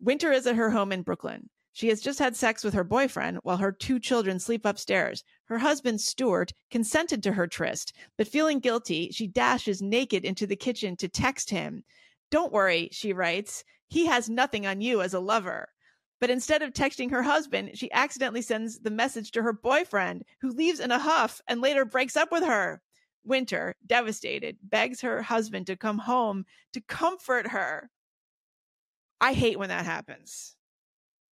[0.00, 1.48] Winter is at her home in Brooklyn.
[1.76, 5.22] She has just had sex with her boyfriend while her two children sleep upstairs.
[5.44, 10.56] Her husband, Stuart, consented to her tryst, but feeling guilty, she dashes naked into the
[10.56, 11.84] kitchen to text him.
[12.30, 13.62] Don't worry, she writes.
[13.88, 15.68] He has nothing on you as a lover.
[16.18, 20.52] But instead of texting her husband, she accidentally sends the message to her boyfriend, who
[20.52, 22.80] leaves in a huff and later breaks up with her.
[23.22, 27.90] Winter, devastated, begs her husband to come home to comfort her.
[29.20, 30.55] I hate when that happens.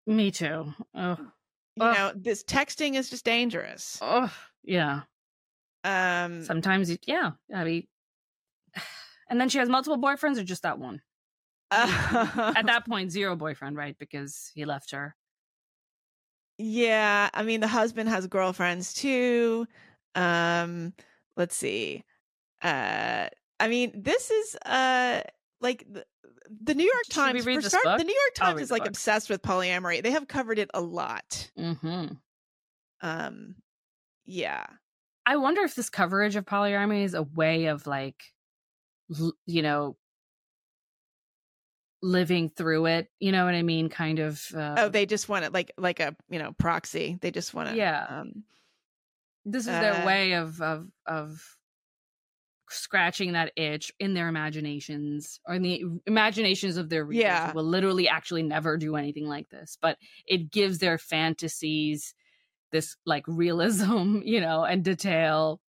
[0.07, 0.73] Me too.
[0.95, 1.17] Oh,
[1.77, 1.97] You Ugh.
[1.97, 3.99] know, this texting is just dangerous.
[4.03, 4.33] oh,
[4.63, 5.03] yeah.
[5.83, 7.33] Um, Sometimes, it, yeah.
[7.55, 7.87] I mean,
[9.31, 11.01] and then she has multiple boyfriends or just that one.
[11.71, 13.97] At that point, zero boyfriend, right?
[13.99, 15.17] Because he left her.
[16.59, 19.67] Yeah, I mean the husband has girlfriends too.
[20.15, 20.93] Um,
[21.37, 22.05] let's see.
[22.63, 23.27] Uh,
[23.59, 25.23] I mean this is uh
[25.61, 25.85] like
[26.63, 28.89] the, New York Should we Times read start, the New York Times is like book.
[28.89, 30.03] obsessed with polyamory.
[30.03, 31.51] They have covered it a lot.
[31.57, 32.07] hmm
[33.01, 33.57] Um,
[34.25, 34.67] yeah.
[35.27, 38.23] I wonder if this coverage of polyamory is a way of like,
[39.47, 39.97] you know,
[42.03, 43.09] living through it.
[43.21, 43.89] You know what I mean?
[43.89, 44.45] Kind of.
[44.55, 47.19] Uh, Oh, they just want it like like a you know proxy.
[47.21, 48.05] They just want to Yeah.
[48.09, 48.45] Um,
[49.47, 51.57] this is their uh, way of of of
[52.71, 57.53] scratching that itch in their imaginations or in the imaginations of their readers Yeah.
[57.53, 62.15] will literally actually never do anything like this but it gives their fantasies
[62.73, 65.61] this like realism you know and detail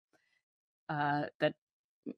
[0.88, 1.54] uh that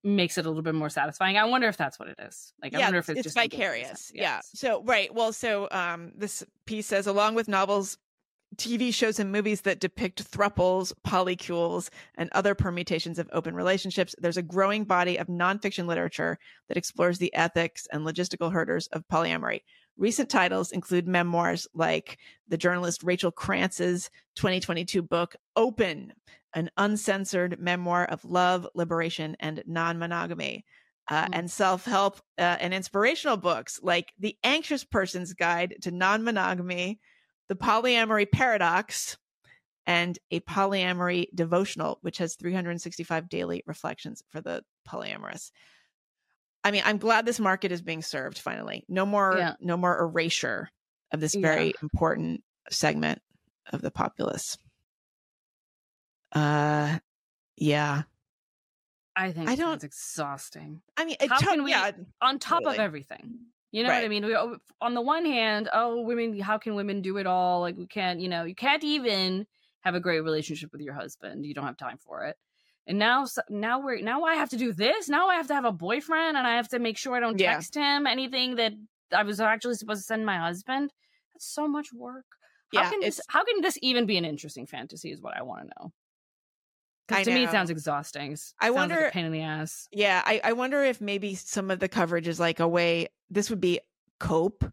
[0.04, 2.74] makes it a little bit more satisfying i wonder if that's what it is like
[2.74, 3.88] i wonder if it's, it's just vicarious.
[3.88, 4.12] sense.
[4.14, 4.40] Yeah.
[4.54, 5.12] So right.
[5.14, 7.96] Well, so um, this piece says along with novels,
[8.58, 14.36] TV shows and movies that depict thruples, polycules, and other permutations of open relationships, there's
[14.36, 19.60] a growing body of nonfiction literature that explores the ethics and logistical hurdles of polyamory.
[19.96, 26.12] Recent titles include memoirs like the journalist Rachel Krantz's 2022 book Open,
[26.54, 30.64] an uncensored memoir of love, liberation, and non-monogamy
[31.10, 31.28] uh, Mm.
[31.32, 37.00] and self help uh, and inspirational books like The Anxious Person's Guide to Non Monogamy,
[37.48, 39.16] The Polyamory Paradox,
[39.86, 45.50] and A Polyamory Devotional, which has 365 daily reflections for the polyamorous.
[46.62, 48.84] I mean, I'm glad this market is being served finally.
[48.88, 49.54] No more, Yeah.
[49.60, 50.68] no more erasure
[51.10, 51.40] of this Yeah.
[51.40, 53.22] very important segment
[53.72, 54.58] of the populace.
[56.32, 56.98] Uh,
[57.56, 58.02] yeah.
[59.16, 61.90] i think I don't- it's exhausting I mean, it How to- can we- yeah,
[62.20, 62.76] on top Totally.
[62.76, 63.46] of everything.
[63.70, 64.24] You know what I mean?
[64.24, 64.34] We,
[64.80, 67.60] on the one hand, oh, women, how can women do it all?
[67.60, 69.46] Like, we can't, you know, you can't even
[69.80, 71.44] have a great relationship with your husband.
[71.44, 72.36] You don't have time for it.
[72.86, 75.10] And now, now we're now I have to do this.
[75.10, 77.38] Now I have to have a boyfriend, and I have to make sure I don't
[77.38, 77.52] Yeah.
[77.52, 78.72] text him anything that
[79.12, 80.94] I was actually supposed to send my husband.
[81.34, 82.24] That's so much work.
[82.74, 82.90] How yeah.
[82.90, 83.20] can this?
[83.28, 85.12] How can this even be an interesting fantasy?
[85.12, 85.92] Is what I want to know.
[87.08, 88.32] To me, it sounds exhausting.
[88.32, 89.88] It I sounds like wonder- a pain in the ass.
[89.92, 93.50] Yeah, I, I wonder if maybe some of the coverage is like a way this
[93.50, 93.80] would be
[94.20, 94.64] cope,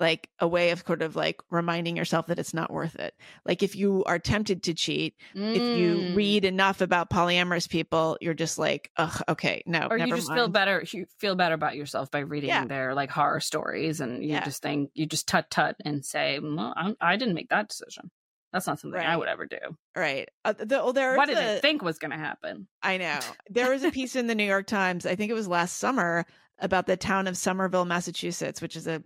[0.00, 3.14] like a way of sort of like reminding yourself that it's not worth it.
[3.44, 6.16] Like if you are tempted to cheat, if you Mm.
[6.16, 10.38] read enough about polyamorous people, you're just like, ugh, okay, no, or you just mind.
[10.38, 12.64] feel better you feel better about yourself by reading Yeah.
[12.66, 14.44] their like horror stories and you Yeah.
[14.44, 18.10] just think you just tut tut and say well, i didn't make that decision
[18.54, 19.58] that's not something i would ever do
[19.96, 20.28] Right.
[20.44, 23.18] Uh, the, oh, there what did a- think was going to happen I know.
[23.48, 26.24] There was a piece in the New York Times, I think it was last summer,
[26.60, 29.02] about the town of Somerville, Massachusetts, which is a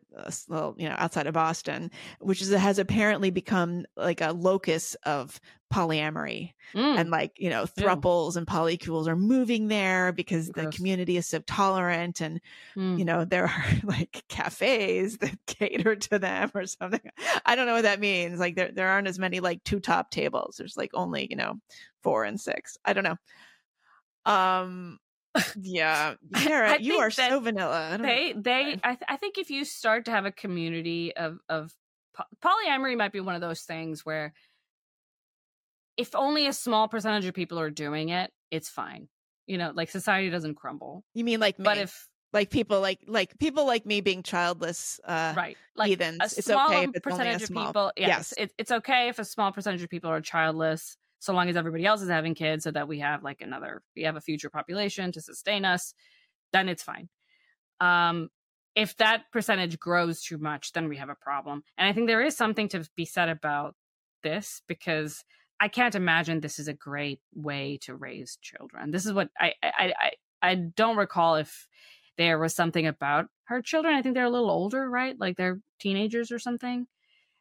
[0.48, 1.90] little, you know, outside of Boston,
[2.20, 5.40] which is has apparently become like a locus of
[5.72, 6.52] polyamory.
[6.74, 6.98] Mm.
[7.00, 11.38] and like, you know, thruples and polycules are moving there because the community is so
[11.40, 12.40] tolerant and
[12.76, 12.98] Mm.
[12.98, 17.00] you know there are like cafes that cater to them or something.
[17.46, 18.38] I don't know what that means.
[18.38, 20.56] Like there, there aren't as many like two top tables.
[20.58, 21.54] There's like only you know
[22.02, 22.76] four and six.
[22.84, 23.16] I don't know.
[24.26, 24.98] Um
[25.60, 28.40] yeah Sarah, I you are so vanilla I they know.
[28.42, 31.72] they I, th- I think if you start to have a community of of
[32.16, 34.32] po- polyamory might be one of those things where
[35.96, 39.08] if only a small percentage of people are doing it it's fine
[39.46, 43.00] you know like society doesn't crumble you mean like me but if like people like
[43.06, 46.90] like people like me being childless uh right like heathens a it's small okay if
[46.94, 48.34] it's only a percentage small of people yes, yes.
[48.36, 51.84] It, it's okay if a small percentage of people are childless so long as everybody
[51.84, 55.12] else is having kids so that we have like another we have a future population
[55.12, 55.94] to sustain us
[56.52, 57.08] then it's fine.
[57.80, 58.28] Um
[58.74, 61.62] if that percentage grows too much then we have a problem.
[61.76, 63.74] And i think there is something to be said about
[64.22, 65.24] this because
[65.60, 68.90] i can't imagine this is a great way to raise children.
[68.90, 70.10] This is what i i i,
[70.50, 71.66] I don't recall if
[72.16, 73.94] there was something about her children.
[73.94, 75.16] I think they're a little older right?
[75.18, 76.86] Like they're teenagers or something.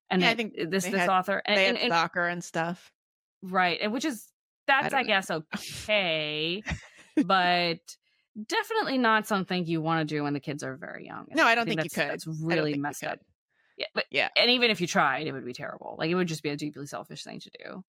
[0.10, 2.44] And Yeah, I think this this had- author and, they and- had and- soccer and
[2.44, 2.92] stuff
[3.42, 4.28] right and which is
[4.68, 6.64] that's don't i, guess okay
[7.26, 7.80] but
[8.48, 11.56] definitely not something you want to do when the kids are very young No, I
[11.56, 12.12] don't think you could.
[12.12, 13.20] It's really messed up
[13.78, 14.30] Yeah, but Yeah.
[14.36, 15.96] and even if you tried, it would be terrible.
[15.98, 17.84] Like it would just be a deeply selfish thing to do.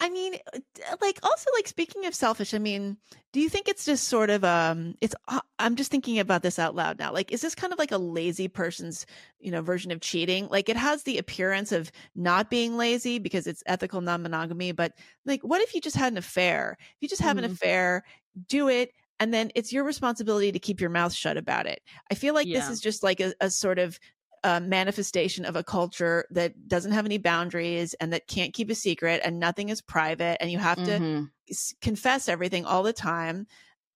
[0.00, 0.60] I mean, uh,
[1.00, 2.96] like also like speaking of selfish, I mean,
[3.32, 6.58] do you think it's just sort of um it's uh, I'm just thinking about this
[6.58, 7.12] out loud now.
[7.12, 9.06] Like is this kind of like a lazy person's,
[9.38, 10.48] you know, version of cheating?
[10.48, 14.92] Like it has the appearance of not being lazy because it's ethical non-monogamy, but
[15.24, 16.76] like what if you just had an affair?
[16.80, 17.44] If you just have an Mhm.
[17.44, 18.04] affair,
[18.48, 21.80] do it and then it's your responsibility to keep your mouth shut about it.
[22.10, 24.00] I feel like this is just like a, a sort of
[24.44, 28.74] uh, manifestation of a culture that doesn't have any boundaries and that can't keep a
[28.74, 31.30] secret and nothing is private and you have to Mhm.
[31.48, 33.46] s- confess everything all the time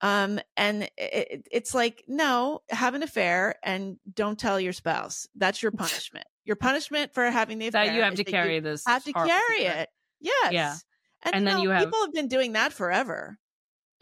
[0.01, 5.61] um and it, it's like no have an affair and don't tell your spouse that's
[5.63, 8.83] your punishment your punishment for having the affair That you have to carry this.
[8.85, 9.77] have to carry secret.
[9.79, 9.89] it
[10.21, 10.83] yes
[11.23, 13.37] and, And you then know, you have- people have been doing that forever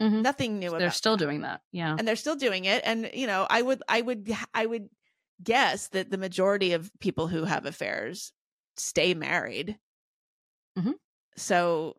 [0.00, 0.20] Mhm.
[0.20, 1.62] nothing new They're still that doing that.
[1.72, 1.96] Yeah.
[1.98, 4.90] and they're still doing it and you know i would i would i would
[5.42, 8.32] guess that the majority of people who have affairs
[8.76, 9.78] stay married
[10.78, 10.94] Mhm.
[11.36, 11.96] so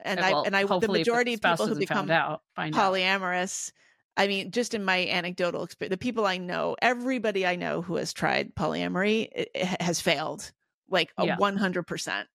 [0.00, 2.92] and i well, and i the majority of people who become out, find out.
[2.92, 3.72] polyamorous
[4.16, 7.96] i mean just in my anecdotal experience the people i know everybody i know who
[7.96, 10.52] has tried polyamory it, it has failed
[10.88, 12.26] like a 100%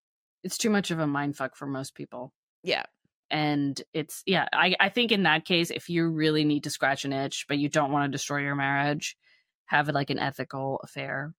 [0.43, 2.33] It's too much of a mind fuck for most people.
[2.63, 2.83] yeah
[3.29, 7.05] and it's yeah I, I think in that case if you really need to scratch
[7.05, 9.15] an itch but you don't want to destroy your marriage
[9.67, 11.33] have it like an ethical affair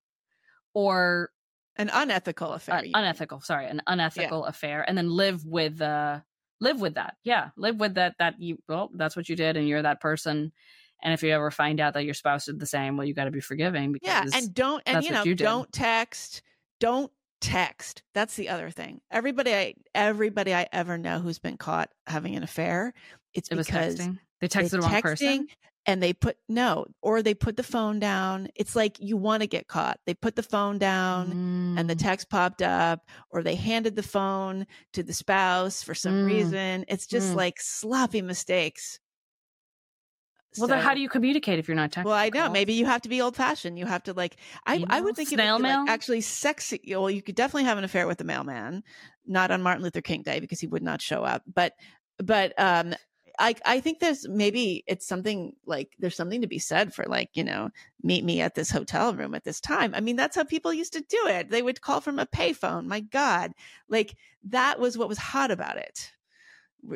[0.75, 1.31] or
[1.77, 6.21] an unethical affair uh, unethical sorry an unethical affair and then live with uh
[6.61, 9.69] live with that yeah live with that that you well that's what you did and
[9.69, 10.53] you're that person
[11.03, 13.25] and if you ever find out that your spouse did the same well you got
[13.25, 16.43] to be forgiving because Yeah, and don't and you know you don't text,
[16.81, 18.03] don't text.
[18.15, 19.01] That's the other thing.
[19.11, 22.95] Everybody I everybody I ever know who's been caught having an affair,
[23.35, 25.49] it's it was because texting they they texted the wrong person
[25.89, 28.49] and they put no, or they put the phone down.
[28.55, 29.99] It's like you want to get caught.
[30.07, 31.33] They put the phone down
[31.79, 31.99] and the Mm.
[31.99, 36.27] text popped up or they handed the phone to the spouse for some Mm.
[36.27, 36.85] reason.
[36.89, 37.37] It's just Mm.
[37.37, 39.01] like sloppy mistakes.
[40.59, 42.51] well then how do you communicate if you're not texting well, I know.
[42.51, 43.79] Maybe you have to be old fashioned.
[43.79, 44.37] You have to like.
[44.67, 45.81] I I would think Snail it would be mail?
[45.83, 46.81] like actually sexy.
[46.89, 48.83] Well, you could definitely have an affair with the mailman,
[49.27, 51.43] not on Martin Luther King Day because he would not show up.
[51.47, 51.75] But
[52.19, 52.95] but um,
[53.39, 57.31] I I think there's maybe it's something like there's something to be said for like
[57.35, 57.71] you know
[58.03, 59.95] meet me at this hotel room at this time.
[59.95, 61.51] I mean that's how people used to do it.
[61.51, 62.87] They would call from a payphone.
[62.87, 63.53] My God,
[63.89, 66.13] like that was what was hot about it.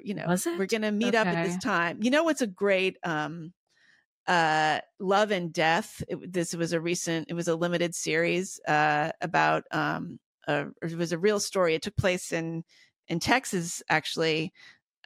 [0.05, 2.03] You know, we're gonna meet up at this time.
[2.03, 3.53] You know what's a great um
[4.27, 9.11] uh love and death it, this was a recent it was a limited series uh
[9.21, 12.63] about um uh, it was a real story it took place in
[13.09, 14.53] in texas actually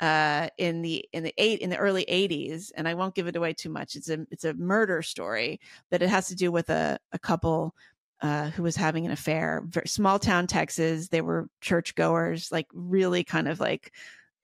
[0.00, 3.36] uh in the in the eight in the early 80s and i won't give it
[3.36, 5.58] away too much it's a it's a murder story
[5.90, 7.74] but it has to do with a a couple
[8.20, 13.24] uh who was having an affair Very, small town texas they were churchgoers like really
[13.24, 13.92] kind of like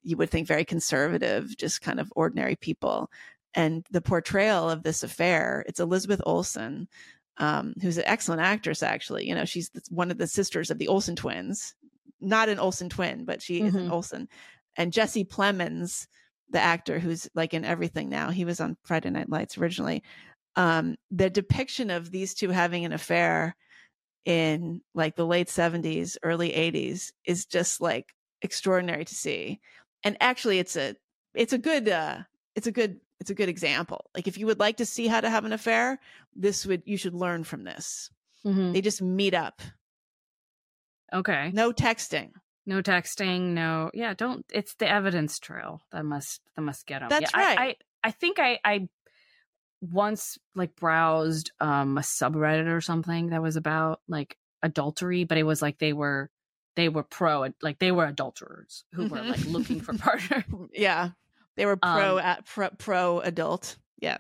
[0.03, 3.11] you would think very conservative just kind of ordinary people
[3.55, 6.89] and the portrayal of this affair it's elizabeth olsen
[7.39, 10.89] um, who's an excellent actress actually you know she's one of the sisters of the
[10.89, 11.75] olsen twins
[12.21, 13.91] not an olsen twin but she is an Mhm.
[13.93, 14.29] olsen
[14.77, 16.07] and jesse plemons
[16.51, 20.03] the actor who's like in everything now he was on friday night lights originally
[20.57, 23.57] um, the depiction of these two having an affair
[24.25, 29.61] in like the late 70s early 80s is just like extraordinary to see.
[30.05, 30.95] And actually it's a
[31.35, 32.19] it's a good uh
[32.55, 34.11] it's a good it's a good example.
[34.15, 35.99] Like if you would like to see how to have an affair
[36.37, 38.11] this would you should learn from this.
[38.45, 38.73] Mhm.
[38.73, 39.63] they just meet up.
[41.13, 41.51] Okay.
[41.53, 42.33] No texting
[42.65, 43.91] No texting, no.
[43.93, 44.45] Yeah, don't.
[44.53, 47.09] It's the evidence trail that must that must get them.
[47.09, 47.59] That's yeah, I- right.
[48.05, 48.89] I, I think I I
[49.81, 55.43] once like browsed um a subreddit or something that was about like adultery, but it
[55.43, 56.31] was like they were
[56.77, 59.31] they were pro like they were adulterers who were Mhm.
[59.31, 60.45] like looking for partner.
[60.73, 61.11] yeah
[61.57, 64.17] they were pro Um, at pro, pro adult yeah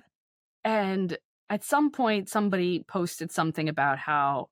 [0.64, 1.16] and
[1.48, 4.48] at some point somebody posted something about how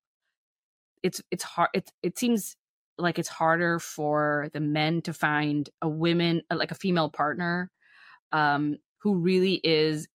[1.03, 2.57] it's it's hard it it seems
[3.03, 7.71] like it's harder for the men to find a woman uh, like a female partner
[8.33, 10.09] um who really is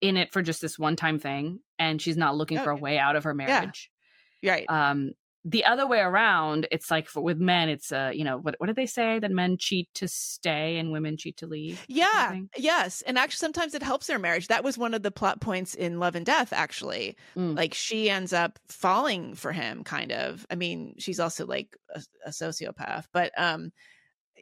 [0.00, 2.76] in it for just this one time thing and she's not looking Oh, for a
[2.76, 3.90] way out of her marriage.
[4.44, 4.68] Right.
[4.68, 5.12] Um
[5.50, 8.66] the other way around it's like for, with men it's uh you know what what
[8.66, 9.18] did they say?
[9.18, 13.74] That men cheat to stay and women cheat to leave yeah yes and actually sometimes
[13.74, 14.48] it helps their marriage.
[14.48, 17.16] That was one of the plot points in love and death actually.
[17.36, 17.56] Mm.
[17.56, 20.46] like she ends up falling for him kind of.
[20.50, 23.72] I mean she's also like a, a sociopath but um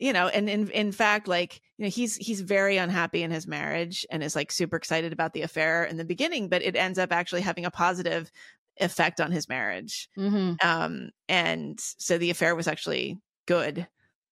[0.01, 3.47] you know and in in fact like you know he's he's very unhappy in his
[3.47, 6.99] marriage and is like super excited about the affair in the beginning but it ends
[6.99, 8.31] up actually having a positive
[8.79, 10.09] effect on his marriage.
[10.17, 13.87] hmm Um, and so the affair was actually good.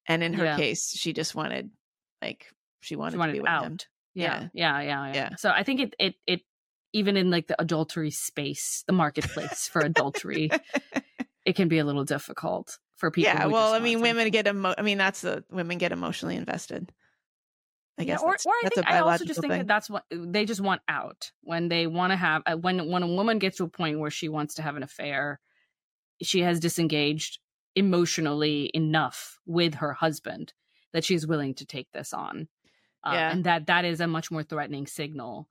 [0.07, 0.57] And in her Yeah.
[0.57, 1.71] case, she just wanted,
[2.21, 2.47] like,
[2.81, 3.65] she wanted, She wanted to be with out.
[3.65, 3.79] him.
[4.15, 4.49] Yeah.
[4.53, 4.81] Yeah.
[4.81, 5.07] Yeah.
[5.07, 5.13] Yeah.
[5.15, 5.29] Yeah.
[5.37, 6.41] So I think it, it, it,
[6.93, 10.51] even in like the adultery space, the marketplace for adultery,
[11.45, 13.33] it can be a little difficult for people.
[13.33, 13.47] yeah.
[13.47, 16.93] Well, I mean, women get emo- I mean, that's the women get emotionally invested.
[17.99, 19.59] I Yeah, guess or, that's, or I think I also just think thing.
[19.59, 23.03] that that's what they just want out when they want to have uh, when when
[23.05, 25.41] a woman gets to a point where she wants to have an affair,
[26.23, 27.41] she has disengaged
[27.77, 30.55] emotionally enough with her husband
[30.93, 32.49] that she's willing to take this on,
[33.05, 33.29] uh, Yeah.
[33.29, 35.49] and that that is a much more threatening signal.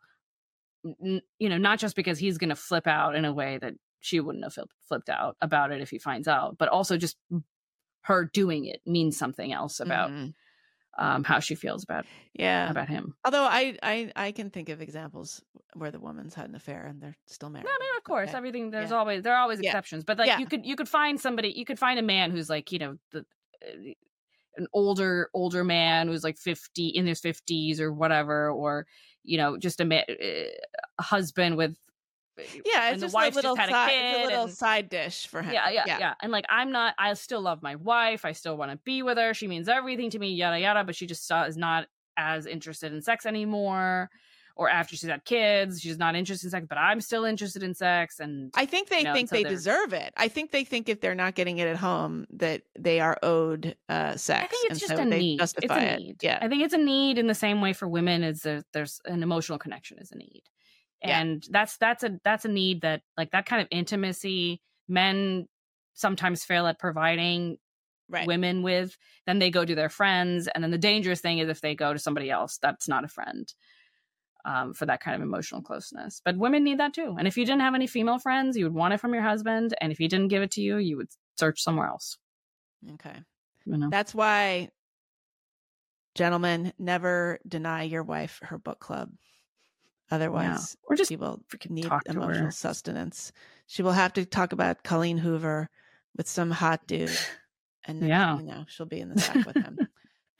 [0.85, 3.75] N- you know, not just because he's going to flip out in a way that
[4.01, 7.17] she wouldn't have flipped out about it if he finds out, but also just
[8.03, 10.33] her doing it means something else about Mhm.
[10.97, 12.69] Um, how she feels about yeah.
[12.69, 13.15] about him.
[13.25, 15.41] Although I, I I can think of examples
[15.73, 17.65] where the woman's had an affair and they're still married.
[17.65, 18.37] No, I mean, of course, Okay.
[18.37, 18.69] everything.
[18.71, 18.97] There's Yeah.
[18.97, 19.69] always there are always Yeah.
[19.69, 20.39] exceptions, but like Yeah.
[20.39, 22.97] you could you could find somebody, you could find a man who's like you know
[23.11, 23.19] the
[23.65, 23.93] uh,
[24.57, 28.85] an older older man who's like fifty in his fifties or whatever, or
[29.23, 30.51] you know just a man, a
[30.99, 31.75] husband with
[32.65, 34.53] Yeah, it's the just wife a little just had side, a kid a little and-
[34.53, 35.53] side dish for him.
[35.53, 36.95] yeah, yeah, yeah, And like, I'm not.
[36.97, 38.25] I still love my wife.
[38.25, 39.33] I still want to be with her.
[39.33, 40.33] She means everything to me.
[40.33, 40.83] Yada yada.
[40.83, 41.87] But she just is not
[42.17, 44.09] as interested in sex anymore.
[44.55, 46.65] Or after she's had kids, she's not interested in sex.
[46.69, 48.19] But I'm still interested in sex.
[48.19, 50.13] And I think they You know, think so they deserve it.
[50.15, 53.75] I think they think if they're not getting it at home, that they are owed
[53.89, 54.43] uh, sex.
[54.43, 55.41] I think it's and just so a they need.
[55.41, 55.99] It's Justify a it.
[55.99, 56.15] need.
[56.21, 59.23] Yeah, I think it's a need in the same way for women there, there's an
[59.23, 60.43] emotional connection is a need.
[61.03, 61.19] Yeah.
[61.19, 65.47] And that's that's a that's a need that like that kind of intimacy men
[65.93, 67.57] sometimes fail at providing
[68.09, 68.27] right.
[68.27, 68.97] women with.
[69.25, 71.93] Then they go to their friends, and then the dangerous thing is if they go
[71.93, 73.51] to somebody else that's not a friend.
[74.45, 77.15] Um, for that kind of emotional closeness, but women need that too.
[77.17, 79.73] And if you didn't have any female friends, you would want it from your husband,
[79.79, 81.07] and if he didn't give it to you, you would
[81.37, 82.17] search somewhere else.
[82.95, 83.15] Okay,
[83.65, 84.67] You know, that's why,
[86.13, 89.11] gentlemen, never deny your wife her book club.
[90.13, 92.51] Otherwise, or just she will freaking need emotional her.
[92.51, 93.31] sustenance.
[93.67, 95.69] She will have to talk about Colleen Hoover
[96.15, 97.09] with some hot dude,
[97.85, 98.37] and then Yeah.
[98.37, 99.77] you know she'll be in the sack with him.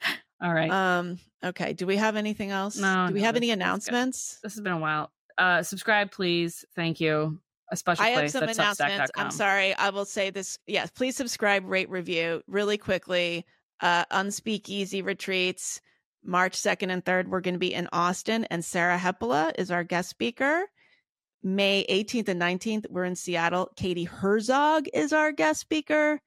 [0.42, 0.70] All right.
[0.70, 1.18] Um.
[1.44, 1.72] Okay.
[1.72, 2.76] Do we have anything else?
[2.76, 3.62] No, Do we no, have this- any this is good.
[3.62, 4.38] announcements?
[4.42, 5.10] this has been a while.
[5.38, 6.64] Uh, subscribe, please.
[6.76, 7.40] Thank you.
[7.72, 9.10] A special I have place some at announcements.
[9.16, 9.74] I'm sorry.
[9.74, 10.58] I will say this.
[10.66, 13.44] Yes, please subscribe, rate, review really quickly.
[13.80, 15.80] Uh, Unspeakeasy retreats,
[16.24, 17.28] March 2nd and 3rd.
[17.28, 20.64] We're going to be in Austin, and Sarah Hepola is our guest speaker.
[21.42, 23.70] May 18th and 19th, we're in Seattle.
[23.76, 26.20] Katie Herzog is our guest speaker.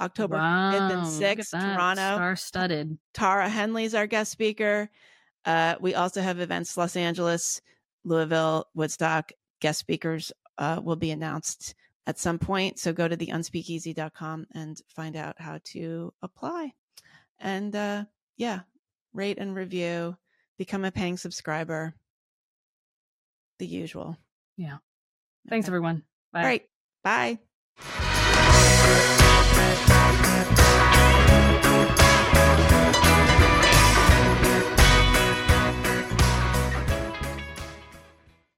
[0.00, 2.14] October 5th and 6th, Toronto.
[2.14, 2.98] Star studded.
[3.12, 4.90] Tara Henley's our guest speaker.
[5.44, 7.60] Uh, we also have events Los Angeles,
[8.04, 9.32] Louisville, Woodstock.
[9.60, 11.74] Guest speakers uh, will be announced
[12.06, 12.78] at some point.
[12.78, 16.72] So go to the unspeakeasy.com and find out how to apply.
[17.38, 18.04] And uh,
[18.36, 18.60] yeah,
[19.14, 20.16] rate and review,
[20.58, 21.94] become a paying subscriber.
[23.58, 24.18] The usual.
[24.56, 24.78] Yeah.
[25.48, 25.70] Thanks, Okay.
[25.70, 26.02] everyone.
[26.32, 26.40] Bye.
[26.40, 27.38] All right.
[29.12, 29.20] Bye.